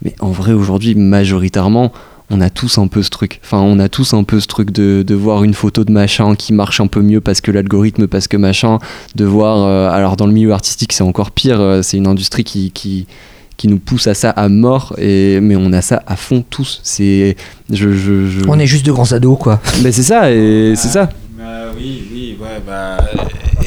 mais 0.03 0.13
en 0.19 0.29
vrai 0.29 0.53
aujourd'hui 0.53 0.95
majoritairement 0.95 1.91
on 2.29 2.41
a 2.41 2.49
tous 2.49 2.77
un 2.77 2.87
peu 2.87 3.03
ce 3.03 3.09
truc. 3.09 3.39
Enfin, 3.41 3.59
on 3.61 3.79
a 3.79 3.87
tous 3.87 4.13
un 4.13 4.25
peu 4.25 4.41
ce 4.41 4.47
truc 4.47 4.71
de, 4.71 5.01
de 5.01 5.15
voir 5.15 5.45
une 5.45 5.53
photo 5.53 5.85
de 5.85 5.93
machin 5.93 6.35
qui 6.35 6.51
marche 6.51 6.81
un 6.81 6.87
peu 6.87 7.01
mieux 7.01 7.21
parce 7.21 7.39
que 7.39 7.51
l'algorithme, 7.51 8.05
parce 8.07 8.27
que 8.27 8.35
machin, 8.35 8.79
de 9.15 9.23
voir. 9.23 9.63
euh, 9.65 9.89
alors, 9.89 10.17
dans 10.17 10.27
le 10.27 10.33
milieu 10.33 10.51
artistique, 10.51 10.91
c'est 10.91 11.05
encore 11.05 11.31
pire. 11.31 11.61
euh, 11.61 11.81
c'est 11.83 11.95
une 11.95 12.05
industrie 12.05 12.43
qui, 12.43 12.71
qui, 12.71 13.07
qui 13.55 13.69
nous 13.69 13.79
pousse 13.79 14.07
à 14.07 14.13
ça 14.13 14.31
à 14.31 14.49
mort, 14.49 14.93
et, 14.97 15.39
mais 15.39 15.55
on 15.55 15.71
a 15.71 15.81
ça 15.81 16.03
à 16.05 16.17
fond 16.17 16.43
tous. 16.49 16.81
C'est. 16.83 17.37
Je, 17.71 17.93
je, 17.93 18.27
je- 18.27 18.45
On 18.49 18.59
est 18.59 18.67
juste 18.67 18.85
de 18.85 18.91
grands 18.91 19.13
ados, 19.13 19.37
quoi. 19.39 19.61
Mais 19.81 19.93
c'est 19.93 20.03
ça, 20.03 20.29
et 20.29 20.73
c'est 20.75 20.89
ça. 20.89 21.07
Bah 21.37 21.45
oui, 21.77 22.03
oui, 22.13 22.37
ouais, 22.41 22.61
bah, 22.67 22.97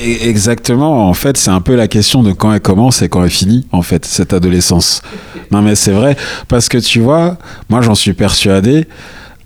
exactement. 0.00 1.08
En 1.08 1.14
fait, 1.14 1.36
c'est 1.36 1.50
un 1.50 1.60
peu 1.60 1.74
la 1.76 1.88
question 1.88 2.22
de 2.22 2.32
quand 2.32 2.52
elle 2.52 2.60
commence 2.60 3.02
et 3.02 3.08
quand 3.08 3.22
elle 3.24 3.30
finit, 3.30 3.66
en 3.72 3.82
fait, 3.82 4.04
cette 4.04 4.32
adolescence. 4.32 5.02
Non, 5.50 5.62
mais 5.62 5.74
c'est 5.74 5.92
vrai, 5.92 6.16
parce 6.48 6.68
que 6.68 6.78
tu 6.78 7.00
vois, 7.00 7.36
moi 7.68 7.80
j'en 7.80 7.94
suis 7.94 8.12
persuadé, 8.12 8.86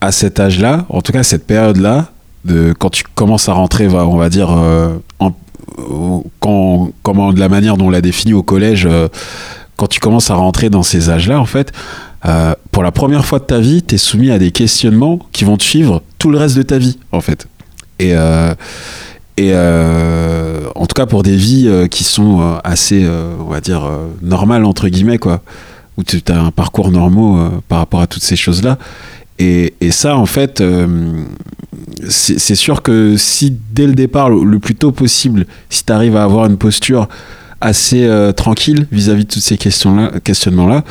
à 0.01 0.13
cet 0.13 0.39
âge-là, 0.39 0.85
en 0.91 1.01
tout 1.01 1.13
cas 1.13 1.23
cette 1.23 1.47
période-là, 1.47 2.11
de 2.45 2.75
quand 2.79 2.91
tu 2.91 3.05
commences 3.15 3.49
à 3.49 3.55
rentrer, 3.55 3.89
on 3.89 4.17
va 4.17 4.29
dire, 4.29 4.51
euh, 4.51 4.97
comment, 6.41 7.33
de 7.33 7.41
la 7.41 7.49
manière 7.49 7.77
dont 7.77 7.87
on 7.87 7.91
l'a 7.91 8.03
défini 8.03 8.35
au 8.35 8.43
collège, 8.43 8.87
euh, 8.87 9.09
quand 9.77 9.87
tu 9.87 10.01
commences 10.01 10.31
à 10.31 10.35
rentrer 10.35 10.69
dans 10.69 10.83
ces 10.83 11.09
âges-là, 11.11 11.41
en 11.41 11.47
fait, 11.47 11.73
euh, 12.27 12.55
pour 12.71 12.83
la 12.83 12.93
première 12.93 13.25
fois 13.25 13.39
de 13.39 13.45
ta 13.45 13.61
vie, 13.61 13.83
tu 13.83 13.95
es 13.95 13.99
soumis 13.99 14.31
à 14.31 14.39
des 14.39 14.51
questionnements 14.51 15.19
qui 15.33 15.45
vont 15.45 15.57
te 15.57 15.65
suivre 15.65 16.03
tout 16.19 16.31
le 16.31 16.39
reste 16.39 16.57
de 16.57 16.63
ta 16.63 16.79
vie, 16.79 16.99
en 17.13 17.21
fait. 17.21 17.47
Et, 17.99 18.15
et 19.37 19.51
euh, 19.53 20.69
en 20.75 20.87
tout 20.87 20.95
cas 20.95 21.07
pour 21.07 21.23
des 21.23 21.37
vies 21.37 21.67
euh, 21.67 21.89
qui 21.89 22.05
sont 22.05 22.41
euh, 22.41 22.57
assez, 22.63 23.09
on 23.41 23.51
va 23.51 23.61
dire, 23.61 23.89
normales, 24.23 24.65
entre 24.65 24.89
guillemets, 24.89 25.19
quoi, 25.19 25.43
où 25.97 26.05
tu 26.05 26.21
as 26.29 26.41
un 26.41 26.51
parcours 26.51 26.91
normaux 26.91 27.39
euh, 27.39 27.49
par 27.69 27.79
rapport 27.79 28.01
à 28.01 28.07
toutes 28.07 28.23
ces 28.23 28.37
choses-là. 28.37 28.79
Et, 29.39 29.75
ça, 29.91 30.17
en 30.17 30.27
fait, 30.27 30.63
c'est 32.09 32.55
sûr 32.55 32.83
que 32.83 33.17
si 33.17 33.57
dès 33.73 33.87
le 33.87 33.95
départ, 33.95 34.31
le, 34.31 34.59
plus 34.61 34.77
tôt 34.77 34.93
possible, 34.93 35.47
si 35.69 35.85
tu 35.85 35.93
arrives 35.93 36.17
à 36.17 36.23
avoir 36.23 36.47
une 36.47 36.57
posture 36.57 37.09
assez 37.61 38.09
tranquille 38.37 38.87
vis-à-vis 38.93 39.25
de 39.25 39.33
toutes 39.33 39.43
ces 39.43 39.59
questions-là, 39.59 40.13
questionnements-là, 40.23 40.85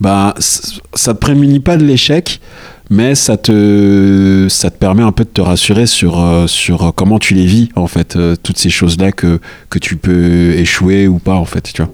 bah, 0.00 0.34
ça 0.38 1.12
te 1.12 1.18
prémunit 1.18 1.60
pas 1.60 1.76
de 1.76 1.84
l'échec, 1.84 2.40
mais 2.90 3.14
ça 3.14 3.36
te, 3.36 4.46
ça 4.50 4.70
te 4.70 4.76
permet 4.76 5.02
un 5.02 5.12
peu 5.12 5.24
de 5.24 5.30
te 5.30 5.40
rassurer 5.40 5.86
sur, 5.86 6.20
euh, 6.20 6.48
sur 6.48 6.92
comment 6.94 7.20
tu 7.20 7.34
les 7.34 7.46
vis, 7.46 7.68
en 7.76 7.86
fait, 7.86 8.16
euh, 8.16 8.34
toutes 8.42 8.58
ces 8.58 8.68
choses-là 8.68 9.12
que, 9.12 9.40
que 9.70 9.78
tu 9.78 9.96
peux 9.96 10.52
échouer 10.54 11.06
ou 11.06 11.18
pas, 11.18 11.34
en 11.34 11.44
fait, 11.44 11.72
tu 11.72 11.82
vois. 11.82 11.90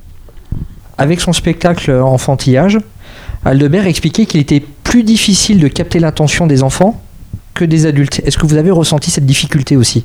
Avec 0.96 1.20
son 1.20 1.34
spectacle 1.34 1.92
Enfantillage, 1.92 2.78
Aldebert 3.44 3.86
expliquait 3.86 4.24
qu'il 4.24 4.40
était 4.40 4.64
plus 4.82 5.02
difficile 5.02 5.60
de 5.60 5.68
capter 5.68 5.98
l'attention 5.98 6.46
des 6.46 6.62
enfants 6.62 7.00
que 7.52 7.66
des 7.66 7.84
adultes. 7.84 8.22
Est-ce 8.24 8.38
que 8.38 8.46
vous 8.46 8.56
avez 8.56 8.70
ressenti 8.70 9.10
cette 9.10 9.26
difficulté 9.26 9.76
aussi? 9.76 10.04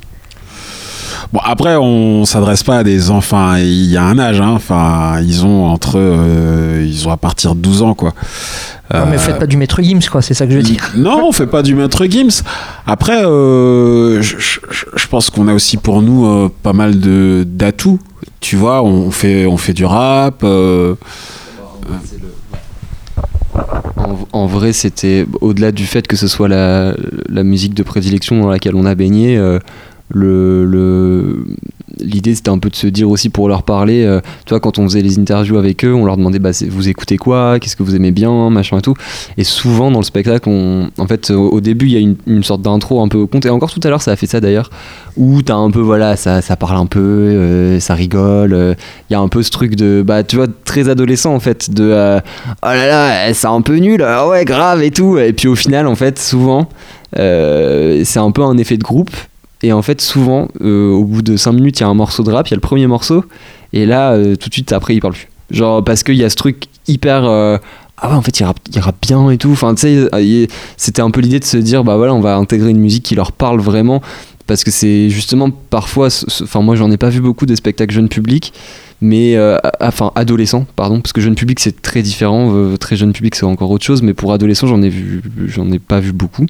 Bon, 1.33 1.39
après, 1.43 1.75
on 1.75 2.25
s'adresse 2.25 2.63
pas 2.63 2.79
à 2.79 2.83
des 2.83 3.09
enfants. 3.09 3.55
Il 3.55 3.85
y 3.91 3.97
a 3.97 4.03
un 4.03 4.17
âge, 4.19 4.41
hein. 4.41 4.51
Enfin, 4.55 5.19
ils 5.21 5.45
ont 5.45 5.65
entre. 5.65 5.93
euh, 5.97 6.85
ils 6.87 7.07
ont 7.07 7.11
à 7.11 7.17
partir 7.17 7.55
de 7.55 7.59
12 7.61 7.81
ans, 7.83 7.93
quoi. 7.93 8.13
Non, 8.93 9.05
mais 9.09 9.15
Euh, 9.15 9.19
faites 9.19 9.39
pas 9.39 9.47
du 9.47 9.55
maître 9.55 9.81
Gims, 9.81 10.01
quoi, 10.11 10.21
c'est 10.21 10.33
ça 10.33 10.45
que 10.45 10.51
je 10.51 10.57
veux 10.57 10.63
dire. 10.63 10.91
Non, 10.97 11.27
on 11.27 11.31
fait 11.31 11.47
pas 11.47 11.61
du 11.63 11.75
maître 11.75 12.05
Gims. 12.05 12.43
Après, 12.85 13.23
euh, 13.25 14.21
je, 14.21 14.37
je- 14.39 14.59
je 14.95 15.07
pense 15.07 15.29
qu'on 15.29 15.47
a 15.47 15.53
aussi 15.53 15.77
pour 15.77 16.01
nous 16.01 16.25
euh, 16.25 16.49
pas 16.63 16.73
mal 16.73 16.99
de 16.99 17.45
d'atouts. 17.47 17.99
Tu 18.41 18.55
vois, 18.57 18.83
on 18.83 19.11
fait, 19.11 19.45
on 19.45 19.55
fait 19.57 19.73
du 19.73 19.85
rap. 19.85 20.43
euh, 20.43 20.95
En, 23.97 24.17
en 24.31 24.45
vrai, 24.47 24.73
c'était 24.73 25.25
au-delà 25.41 25.71
du 25.71 25.85
fait 25.85 26.07
que 26.07 26.15
ce 26.15 26.27
soit 26.27 26.47
la, 26.47 26.93
la 27.29 27.43
musique 27.43 27.73
de 27.73 27.83
prédilection 27.83 28.41
dans 28.41 28.49
laquelle 28.49 28.75
on 28.75 28.85
a 28.85 28.95
baigné, 28.95 29.37
euh, 29.37 29.59
l'idée 31.99 32.35
c'était 32.35 32.49
un 32.49 32.57
peu 32.59 32.69
de 32.69 32.75
se 32.75 32.87
dire 32.87 33.09
aussi 33.09 33.29
pour 33.29 33.47
leur 33.47 33.63
parler. 33.63 34.03
euh, 34.03 34.21
tu 34.45 34.57
quand 34.59 34.79
on 34.79 34.83
faisait 34.83 35.01
les 35.01 35.19
interviews 35.19 35.57
avec 35.57 35.83
eux, 35.85 35.93
on 35.93 36.05
leur 36.05 36.17
demandait 36.17 36.39
bah, 36.39 36.51
vous 36.69 36.89
écoutez 36.89 37.17
quoi, 37.17 37.59
qu'est-ce 37.59 37.75
que 37.75 37.83
vous 37.83 37.95
aimez 37.95 38.11
bien, 38.11 38.49
machin 38.49 38.79
et 38.79 38.81
tout. 38.81 38.95
Et 39.37 39.43
souvent 39.43 39.91
dans 39.91 39.99
le 39.99 40.05
spectacle, 40.05 40.49
en 40.49 41.07
fait, 41.07 41.29
au, 41.31 41.61
début, 41.61 41.87
il 41.87 41.91
y 41.91 41.97
a 41.97 42.15
une, 42.27 42.43
sorte 42.43 42.61
d'intro 42.61 43.01
un 43.01 43.07
peu 43.07 43.17
au 43.17 43.27
compte. 43.27 43.45
Et 43.45 43.49
encore 43.49 43.71
tout 43.71 43.79
à 43.83 43.89
l'heure, 43.89 44.01
ça 44.01 44.11
a 44.11 44.15
fait 44.15 44.27
ça 44.27 44.39
d'ailleurs, 44.39 44.69
où 45.17 45.41
t'as 45.41 45.55
un 45.55 45.71
peu, 45.71 45.79
voilà, 45.79 46.15
ça, 46.15 46.41
ça 46.41 46.55
parle 46.55 46.77
un 46.77 46.85
peu, 46.85 46.99
euh, 46.99 47.79
ça 47.79 47.93
rigole. 47.93 48.53
euh, 48.53 48.73
Il 49.09 49.13
y 49.13 49.15
a 49.15 49.19
un 49.19 49.27
peu 49.27 49.43
ce 49.43 49.51
truc 49.51 49.75
de, 49.75 50.03
bah, 50.05 50.23
tu 50.23 50.35
vois, 50.35 50.47
très 50.65 50.89
adolescent 50.89 51.33
en 51.33 51.39
fait, 51.39 51.71
de 51.71 51.89
euh, 51.91 52.19
oh 52.63 52.67
là 52.67 52.87
là, 52.87 53.33
c'est 53.33 53.47
un 53.47 53.61
peu 53.61 53.77
nul, 53.77 54.03
ah 54.03 54.27
ouais, 54.27 54.45
grave 54.45 54.81
et 54.83 54.91
tout. 54.91 55.17
Et 55.17 55.33
puis 55.33 55.47
au 55.47 55.55
final, 55.55 55.87
en 55.87 55.95
fait, 55.95 56.19
souvent, 56.19 56.69
c'est 57.15 58.17
un 58.17 58.31
peu 58.31 58.43
un 58.43 58.57
effet 58.57 58.77
de 58.77 58.83
groupe. 58.83 59.11
Et 59.63 59.73
en 59.73 59.81
fait, 59.81 60.01
souvent, 60.01 60.47
euh, 60.61 60.91
au 60.91 61.03
bout 61.03 61.21
de 61.21 61.37
5 61.37 61.51
minutes, 61.51 61.79
il 61.79 61.83
y 61.83 61.85
a 61.85 61.89
un 61.89 61.93
morceau 61.93 62.23
de 62.23 62.31
rap, 62.31 62.47
il 62.47 62.51
y 62.51 62.53
a 62.53 62.57
le 62.57 62.61
premier 62.61 62.87
morceau, 62.87 63.23
et 63.73 63.85
là, 63.85 64.13
euh, 64.13 64.35
tout 64.35 64.49
de 64.49 64.53
suite 64.53 64.71
après, 64.71 64.95
il 64.95 65.01
parle 65.01 65.13
plus. 65.13 65.27
Genre, 65.51 65.83
parce 65.83 66.03
qu'il 66.03 66.15
y 66.15 66.23
a 66.23 66.29
ce 66.29 66.35
truc 66.35 66.65
hyper. 66.87 67.25
euh, 67.25 67.57
ah 67.97 68.09
ouais, 68.09 68.15
en 68.15 68.21
fait, 68.21 68.39
il 68.39 68.43
rappe, 68.43 68.59
il 68.73 68.81
bien 69.01 69.29
et 69.29 69.37
tout. 69.37 69.51
Enfin, 69.51 69.75
tu 69.75 69.81
sais, 69.81 70.47
c'était 70.77 71.01
un 71.01 71.11
peu 71.11 71.21
l'idée 71.21 71.39
de 71.39 71.45
se 71.45 71.57
dire, 71.57 71.83
bah 71.83 71.97
voilà, 71.97 72.13
on 72.15 72.21
va 72.21 72.35
intégrer 72.35 72.71
une 72.71 72.79
musique 72.79 73.03
qui 73.03 73.13
leur 73.15 73.31
parle 73.31 73.59
vraiment. 73.59 74.01
Parce 74.47 74.63
que 74.63 74.71
c'est 74.71 75.09
justement 75.09 75.51
parfois. 75.51 76.07
Enfin, 76.41 76.61
moi, 76.61 76.75
j'en 76.75 76.89
ai 76.89 76.97
pas 76.97 77.09
vu 77.09 77.21
beaucoup 77.21 77.45
des 77.45 77.55
spectacles 77.55 77.93
jeunes 77.93 78.09
publics, 78.09 78.53
mais. 79.01 79.37
enfin, 79.79 80.11
adolescents, 80.15 80.65
pardon. 80.75 80.99
Parce 80.99 81.13
que 81.13 81.21
jeune 81.21 81.35
public, 81.35 81.59
c'est 81.59 81.79
très 81.79 82.01
différent. 82.01 82.75
très 82.79 82.95
jeune 82.95 83.13
public, 83.13 83.35
c'est 83.35 83.45
encore 83.45 83.69
autre 83.69 83.85
chose. 83.85 84.01
Mais 84.01 84.15
pour 84.15 84.33
adolescents, 84.33 84.65
j'en 84.65 84.81
ai, 84.81 84.91
j'en 85.45 85.71
ai 85.71 85.77
pas 85.77 85.99
vu 85.99 86.11
beaucoup. 86.11 86.47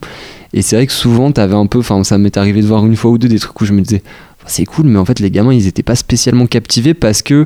Et 0.54 0.62
c'est 0.62 0.76
vrai 0.76 0.88
que 0.88 0.94
souvent, 0.94 1.32
t'avais 1.32 1.56
un 1.56 1.66
peu. 1.66 1.80
Enfin, 1.80 2.04
ça 2.04 2.18
m'est 2.18 2.36
arrivé 2.38 2.62
de 2.62 2.68
voir 2.68 2.86
une 2.86 2.96
fois 2.96 3.12
ou 3.12 3.18
deux 3.18 3.28
des 3.28 3.40
trucs 3.40 3.60
où 3.62 3.66
je 3.66 3.74
me 3.74 3.82
disais, 3.82 4.02
c'est 4.46 4.66
cool, 4.66 4.88
mais 4.88 5.00
en 5.00 5.06
fait, 5.06 5.20
les 5.20 5.32
gamins, 5.32 5.54
ils 5.54 5.68
étaient 5.68 5.84
pas 5.84 5.96
spécialement 5.96 6.48
captivés 6.48 6.94
parce 6.94 7.22
que 7.22 7.46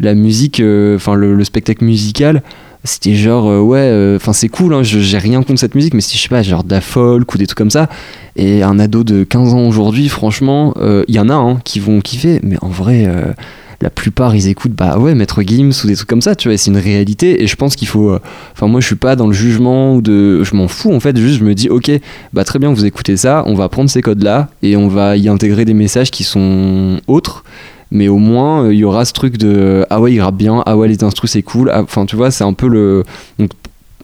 la 0.00 0.14
musique, 0.14 0.60
euh, 0.60 0.96
enfin, 0.96 1.14
le, 1.14 1.34
le 1.34 1.44
spectacle 1.44 1.84
musical, 1.84 2.42
c'était 2.84 3.14
genre, 3.14 3.48
euh, 3.48 3.60
ouais, 3.60 3.78
euh, 3.80 4.16
enfin, 4.16 4.32
c'est 4.32 4.48
cool, 4.48 4.74
hein, 4.74 4.82
j'ai 4.82 5.18
rien 5.18 5.42
contre 5.42 5.60
cette 5.60 5.74
musique, 5.74 5.94
mais 5.94 6.00
c'était, 6.00 6.18
je 6.18 6.22
sais 6.22 6.28
pas, 6.28 6.42
genre 6.42 6.64
de 6.64 6.70
la 6.70 6.80
folk 6.80 7.34
ou 7.34 7.38
des 7.38 7.46
trucs 7.46 7.58
comme 7.58 7.70
ça. 7.70 7.88
Et 8.36 8.62
un 8.62 8.78
ado 8.78 9.04
de 9.04 9.24
15 9.24 9.54
ans 9.54 9.66
aujourd'hui, 9.66 10.08
franchement, 10.08 10.74
il 11.08 11.14
y 11.14 11.18
en 11.18 11.28
a 11.28 11.34
hein, 11.34 11.58
qui 11.64 11.80
vont 11.80 12.00
kiffer, 12.00 12.40
mais 12.42 12.56
en 12.62 12.68
vrai. 12.68 13.06
Euh, 13.80 13.82
la 13.82 13.90
plupart 13.90 14.34
ils 14.34 14.48
écoutent 14.48 14.72
bah 14.72 14.98
ouais 14.98 15.14
Maître 15.14 15.42
Gims 15.42 15.72
ou 15.84 15.86
des 15.86 15.94
trucs 15.96 16.08
comme 16.08 16.22
ça 16.22 16.34
tu 16.34 16.48
vois 16.48 16.56
c'est 16.56 16.70
une 16.70 16.76
réalité 16.78 17.42
et 17.42 17.46
je 17.46 17.56
pense 17.56 17.76
qu'il 17.76 17.88
faut 17.88 18.10
euh, 18.10 18.20
enfin 18.52 18.66
moi 18.68 18.80
je 18.80 18.86
suis 18.86 18.96
pas 18.96 19.16
dans 19.16 19.26
le 19.26 19.32
jugement 19.32 19.94
ou 19.96 20.02
de 20.02 20.42
je 20.44 20.54
m'en 20.54 20.68
fous 20.68 20.92
en 20.94 21.00
fait 21.00 21.16
juste 21.18 21.38
je 21.38 21.44
me 21.44 21.54
dis 21.54 21.68
ok 21.68 21.90
bah 22.32 22.44
très 22.44 22.58
bien 22.58 22.72
vous 22.72 22.84
écoutez 22.84 23.16
ça 23.16 23.42
on 23.46 23.54
va 23.54 23.68
prendre 23.68 23.90
ces 23.90 24.00
codes 24.02 24.22
là 24.22 24.48
et 24.62 24.76
on 24.76 24.88
va 24.88 25.16
y 25.16 25.28
intégrer 25.28 25.64
des 25.64 25.74
messages 25.74 26.10
qui 26.10 26.24
sont 26.24 26.98
autres 27.06 27.44
mais 27.90 28.08
au 28.08 28.16
moins 28.18 28.64
euh, 28.64 28.74
il 28.74 28.78
y 28.80 28.84
aura 28.84 29.04
ce 29.04 29.12
truc 29.12 29.36
de 29.36 29.84
ah 29.90 30.00
ouais 30.00 30.12
il 30.12 30.20
rappe 30.20 30.36
bien 30.36 30.62
ah 30.66 30.76
ouais 30.76 30.88
les 30.88 31.04
instrus 31.04 31.30
c'est 31.30 31.42
cool 31.42 31.70
Ah, 31.72 31.82
enfin 31.82 32.06
tu 32.06 32.16
vois 32.16 32.30
c'est 32.30 32.44
un 32.44 32.52
peu 32.54 32.68
le 32.68 33.04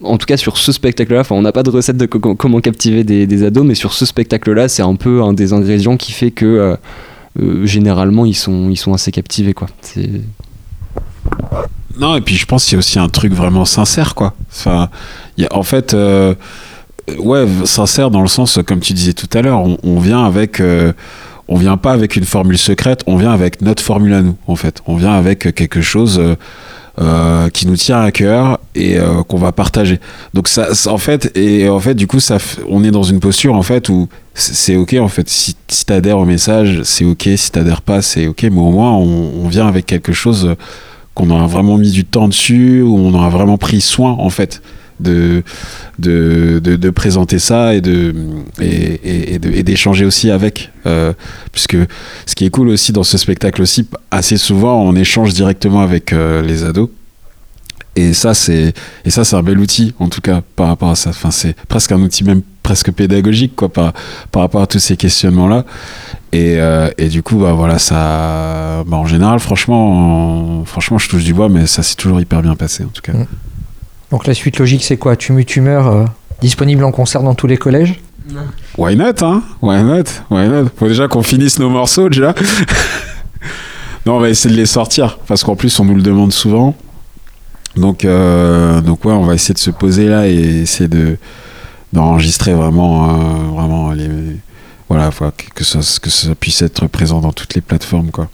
en 0.05 0.19
tout 0.19 0.27
cas 0.27 0.37
sur 0.37 0.57
ce 0.57 0.73
spectacle 0.73 1.15
là 1.15 1.21
enfin 1.21 1.35
on 1.37 1.43
n'a 1.43 1.53
pas 1.53 1.63
de 1.63 1.71
recette 1.71 1.97
de 1.97 2.07
co- 2.07 2.35
comment 2.35 2.61
captiver 2.61 3.05
des, 3.05 3.27
des 3.27 3.45
ados 3.45 3.65
mais 3.65 3.75
sur 3.77 3.93
ce 3.93 4.05
spectacle 4.05 4.53
là 4.53 4.69
c'est 4.69 4.83
un 4.83 4.97
peu 4.97 5.23
un 5.23 5.33
des 5.33 5.53
ingrédients 5.53 5.97
qui 5.97 6.13
fait 6.13 6.31
que 6.33 6.45
euh, 6.45 6.77
euh, 7.41 7.65
généralement 7.67 8.27
ils 8.27 8.35
sont 8.37 8.69
ils 8.71 8.77
sont 8.77 8.93
assez 8.95 9.11
captivés 9.13 9.55
quoi 9.55 9.69
Non, 11.99 12.17
et 12.17 12.21
puis 12.21 12.37
je 12.37 12.47
pense 12.47 12.65
qu'il 12.65 12.73
y 12.73 12.77
a 12.77 12.79
aussi 12.79 12.99
un 12.99 13.09
truc 13.09 13.33
vraiment 13.35 13.65
sincère, 13.65 14.15
quoi. 14.15 14.35
Enfin, 14.51 14.89
en 15.51 15.63
fait, 15.63 15.93
euh, 15.95 16.35
ouais, 17.19 17.47
sincère 17.65 18.11
dans 18.11 18.23
le 18.23 18.29
sens, 18.29 18.59
comme 18.67 18.81
tu 18.81 18.93
disais 18.95 19.13
tout 19.13 19.29
à 19.35 19.43
l'heure, 19.43 19.61
on, 19.61 19.77
on 19.83 19.99
vient 20.01 20.25
avec. 20.25 20.61
euh, 20.61 20.93
on 21.49 21.57
vient 21.57 21.77
pas 21.77 21.93
avec 21.93 22.17
une 22.17 22.25
formule 22.25 22.57
secrète, 22.57 23.03
on 23.07 23.17
vient 23.17 23.33
avec 23.33 23.61
notre 23.61 23.83
formule 23.83 24.15
à 24.15 24.23
nous, 24.23 24.37
en 24.47 24.57
fait. 24.57 24.81
On 24.87 24.97
vient 24.97 25.13
avec 25.13 25.55
quelque 25.55 25.83
chose 25.83 26.19
euh, 27.01 27.49
qui 27.49 27.67
nous 27.67 27.77
tient 27.77 28.03
à 28.03 28.11
cœur 28.11 28.61
et 28.75 28.99
euh, 28.99 29.23
qu'on 29.23 29.39
va 29.39 29.51
partager. 29.51 29.99
Donc 30.35 30.47
ça, 30.49 30.69
en 30.87 30.99
fait, 30.99 31.35
et 31.37 31.69
en 31.69 31.81
fait, 31.81 31.95
du 31.95 32.07
coup, 32.07 32.21
ça, 32.21 32.37
on 32.69 32.85
est 32.85 32.91
dans 32.91 33.03
une 33.03 33.19
posture 33.19 33.55
en 33.55 33.63
fait 33.63 33.89
où 33.89 34.09
c'est 34.35 34.77
ok 34.77 34.97
en 35.01 35.09
fait. 35.09 35.29
Si, 35.29 35.57
si 35.69 35.87
t'adhères 35.87 36.19
au 36.19 36.27
message, 36.27 36.83
c'est 36.85 37.05
ok. 37.05 37.31
Si 37.37 37.51
t'adhères 37.51 37.81
pas, 37.81 38.03
c'est 38.03 38.27
ok. 38.27 38.43
Mais 38.43 38.61
au 38.61 38.71
moins, 38.71 38.93
on, 38.93 39.49
vient 39.49 39.67
avec 39.67 39.87
quelque 39.87 40.13
chose 40.13 40.55
qu'on 41.15 41.31
a 41.31 41.47
vraiment 41.47 41.79
mis 41.79 41.91
du 41.93 42.05
temps 42.05 42.29
dessus, 42.29 42.83
où 42.83 42.97
on 42.97 43.23
a 43.23 43.29
vraiment 43.31 43.57
pris 43.57 43.81
soin 43.81 44.13
en 44.13 44.31
fait 44.31 44.63
de 45.03 45.43
de, 45.99 46.59
de, 46.59 46.91
présenter 46.91 47.39
ça 47.39 47.75
et 47.75 47.81
de 47.81 48.15
et, 48.61 49.35
et, 49.35 49.63
d'échanger 49.63 50.05
aussi 50.05 50.31
avec 50.31 50.71
euh, 50.87 51.13
puisque 51.53 51.77
ce 52.27 52.35
qui 52.35 52.45
est 52.45 52.51
cool 52.51 52.69
aussi 52.71 52.93
dans 52.93 53.03
ce 53.05 53.19
spectacle 53.19 53.63
aussi 53.63 53.87
assez 54.11 54.37
souvent 54.37 54.81
on 54.83 54.95
échange 54.97 55.33
directement 55.35 55.81
avec 55.83 56.13
euh, 56.13 56.43
les 56.43 56.65
ados. 56.65 56.89
Et 57.95 58.15
ça 58.15 58.33
c'est 58.33 58.73
et 59.05 59.11
ça 59.11 59.23
c'est 59.25 59.37
un 59.37 59.43
bel 59.43 59.59
outil 59.59 59.93
en 59.99 60.09
tout 60.09 60.23
cas 60.23 60.41
par 60.57 60.69
rapport 60.69 60.91
à 60.91 60.97
ça. 60.97 61.11
Enfin 61.11 61.31
c'est 61.31 61.55
presque 61.69 61.93
un 61.93 62.01
outil 62.01 62.25
même 62.25 62.41
presque 62.63 62.91
pédagogique 62.91 63.55
quoi 63.55 63.69
par, 63.71 63.93
par 64.31 64.43
rapport 64.43 64.63
à 64.63 64.67
tous 64.67 64.79
ces 64.79 64.97
questionnements 64.97 65.49
là 65.49 65.65
et, 66.33 66.55
euh, 66.59 66.89
et 66.97 67.09
du 67.09 67.23
coup 67.23 67.37
bah 67.37 67.53
voilà 67.55 67.79
ça 67.81 68.83
bah, 68.87 68.97
en 68.97 69.05
général 69.05 69.41
franchement 69.41 70.61
en- 70.61 70.65
franchement 70.65 70.97
je 70.97 71.09
touche 71.09 71.25
du 71.25 71.35
bois 71.35 71.49
mais 71.49 71.67
ça 71.67 71.83
s'est 71.83 71.97
toujours 71.97 72.21
hyper 72.21 72.41
bien 72.41 72.55
passé 72.55 72.85
en 72.85 72.89
tout 72.89 73.03
cas. 73.03 73.13
Mm. 73.13 73.27
Donc 74.13 74.27
la 74.27 74.35
suite 74.35 74.59
logique, 74.59 74.85
c'est 74.85 74.99
quoi? 74.99 75.17
Tumu 75.17 75.47
Tumeur, 75.47 75.89
euh, 75.89 76.05
disponible 76.43 76.85
en 76.85 76.93
concert 76.93 77.23
dans 77.23 77.35
tous 77.35 77.47
les 77.47 77.57
collèges? 77.57 77.99
Why 78.77 78.95
not, 78.95 79.23
hein? 79.23 79.43
Why 79.63 79.83
not? 79.83 80.05
Why 80.31 80.49
not? 80.49 80.67
Faut 80.77 80.87
déjà 80.87 81.09
qu'on 81.09 81.23
finisse 81.23 81.59
nos 81.59 81.71
morceaux, 81.71 82.11
déjà. 82.11 82.35
non, 84.07 84.17
on 84.17 84.21
va 84.21 84.29
essayer 84.29 84.55
de 84.55 84.61
les 84.61 84.67
sortir, 84.67 85.19
parce 85.27 85.43
qu'en 85.43 85.57
plus, 85.57 85.81
on 85.81 85.87
nous 85.87 85.95
le 85.95 86.03
demande 86.03 86.31
souvent. 86.31 86.75
Donc, 87.75 88.05
euh, 88.05 88.83
donc 88.83 89.03
ouais, 89.07 89.15
on 89.15 89.25
va 89.25 89.35
essayer 89.35 89.55
de 89.55 89.59
se 89.59 89.71
poser 89.71 90.09
là 90.09 90.29
et 90.29 90.35
essayer 90.35 90.89
de 90.89 91.17
d'enregistrer 91.95 92.55
vraiment, 92.55 93.09
euh, 93.09 93.15
vraiment 93.55 93.93
les... 93.93 94.09
Voilà, 94.89 95.11
que 95.55 95.65
ça, 95.65 95.79
que 96.01 96.11
ça 96.11 96.35
puisse 96.35 96.61
être 96.61 96.87
présent 96.87 97.21
dans 97.21 97.33
toutes 97.33 97.55
les 97.55 97.61
plateformes, 97.63 98.11
quoi. 98.11 98.29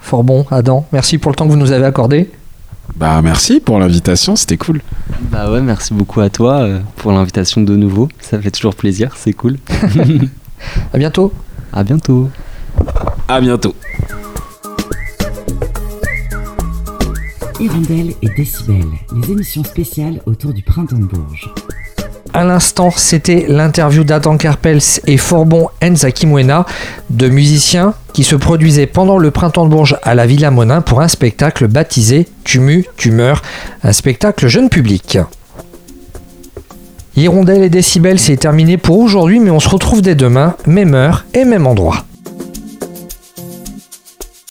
Fort 0.00 0.24
bon, 0.24 0.46
Adam. 0.50 0.86
Merci 0.92 1.16
pour 1.16 1.30
le 1.30 1.36
temps 1.36 1.46
que 1.46 1.50
vous 1.50 1.58
nous 1.58 1.72
avez 1.72 1.84
accordé. 1.86 2.30
Bah, 2.96 3.20
merci 3.22 3.60
pour 3.60 3.78
l'invitation, 3.78 4.36
c'était 4.36 4.56
cool. 4.56 4.80
Bah 5.30 5.50
ouais, 5.50 5.60
merci 5.60 5.94
beaucoup 5.94 6.20
à 6.20 6.30
toi 6.30 6.62
euh, 6.62 6.80
pour 6.96 7.12
l'invitation 7.12 7.60
de 7.60 7.76
nouveau. 7.76 8.08
Ça 8.20 8.40
fait 8.40 8.50
toujours 8.50 8.74
plaisir, 8.74 9.14
c'est 9.16 9.32
cool. 9.32 9.58
À 10.92 10.98
bientôt. 10.98 11.32
À 11.72 11.84
bientôt. 11.84 12.28
À 13.28 13.40
bientôt. 13.40 13.74
Hirondelle 17.60 18.14
et 18.22 18.28
Décibel, 18.36 18.84
les 19.14 19.32
émissions 19.32 19.64
spéciales 19.64 20.20
autour 20.26 20.52
du 20.52 20.62
printemps 20.62 20.98
de 20.98 21.04
Bourges. 21.04 21.52
À 22.34 22.44
l'instant, 22.44 22.90
c'était 22.94 23.46
l'interview 23.48 24.04
d'Adam 24.04 24.36
Karpels 24.36 25.00
et 25.06 25.16
Forbon 25.16 25.68
Enza 25.82 26.10
Kimwena, 26.10 26.66
deux 27.10 27.30
musiciens 27.30 27.94
qui 28.12 28.22
se 28.22 28.36
produisaient 28.36 28.86
pendant 28.86 29.18
le 29.18 29.30
printemps 29.30 29.64
de 29.64 29.70
Bourges 29.70 29.96
à 30.02 30.14
la 30.14 30.26
Villa 30.26 30.50
Monin 30.50 30.80
pour 30.82 31.00
un 31.00 31.08
spectacle 31.08 31.68
baptisé 31.68 32.28
Tumu 32.44 32.84
Tumeur, 32.96 33.42
un 33.82 33.92
spectacle 33.92 34.46
jeune 34.46 34.68
public. 34.68 35.18
Hirondelle 37.16 37.62
et 37.62 37.70
Décibel, 37.70 38.18
c'est 38.18 38.36
terminé 38.36 38.76
pour 38.76 38.98
aujourd'hui, 38.98 39.40
mais 39.40 39.50
on 39.50 39.60
se 39.60 39.68
retrouve 39.68 40.02
dès 40.02 40.14
demain, 40.14 40.54
même 40.66 40.94
heure 40.94 41.24
et 41.34 41.44
même 41.44 41.66
endroit. 41.66 42.04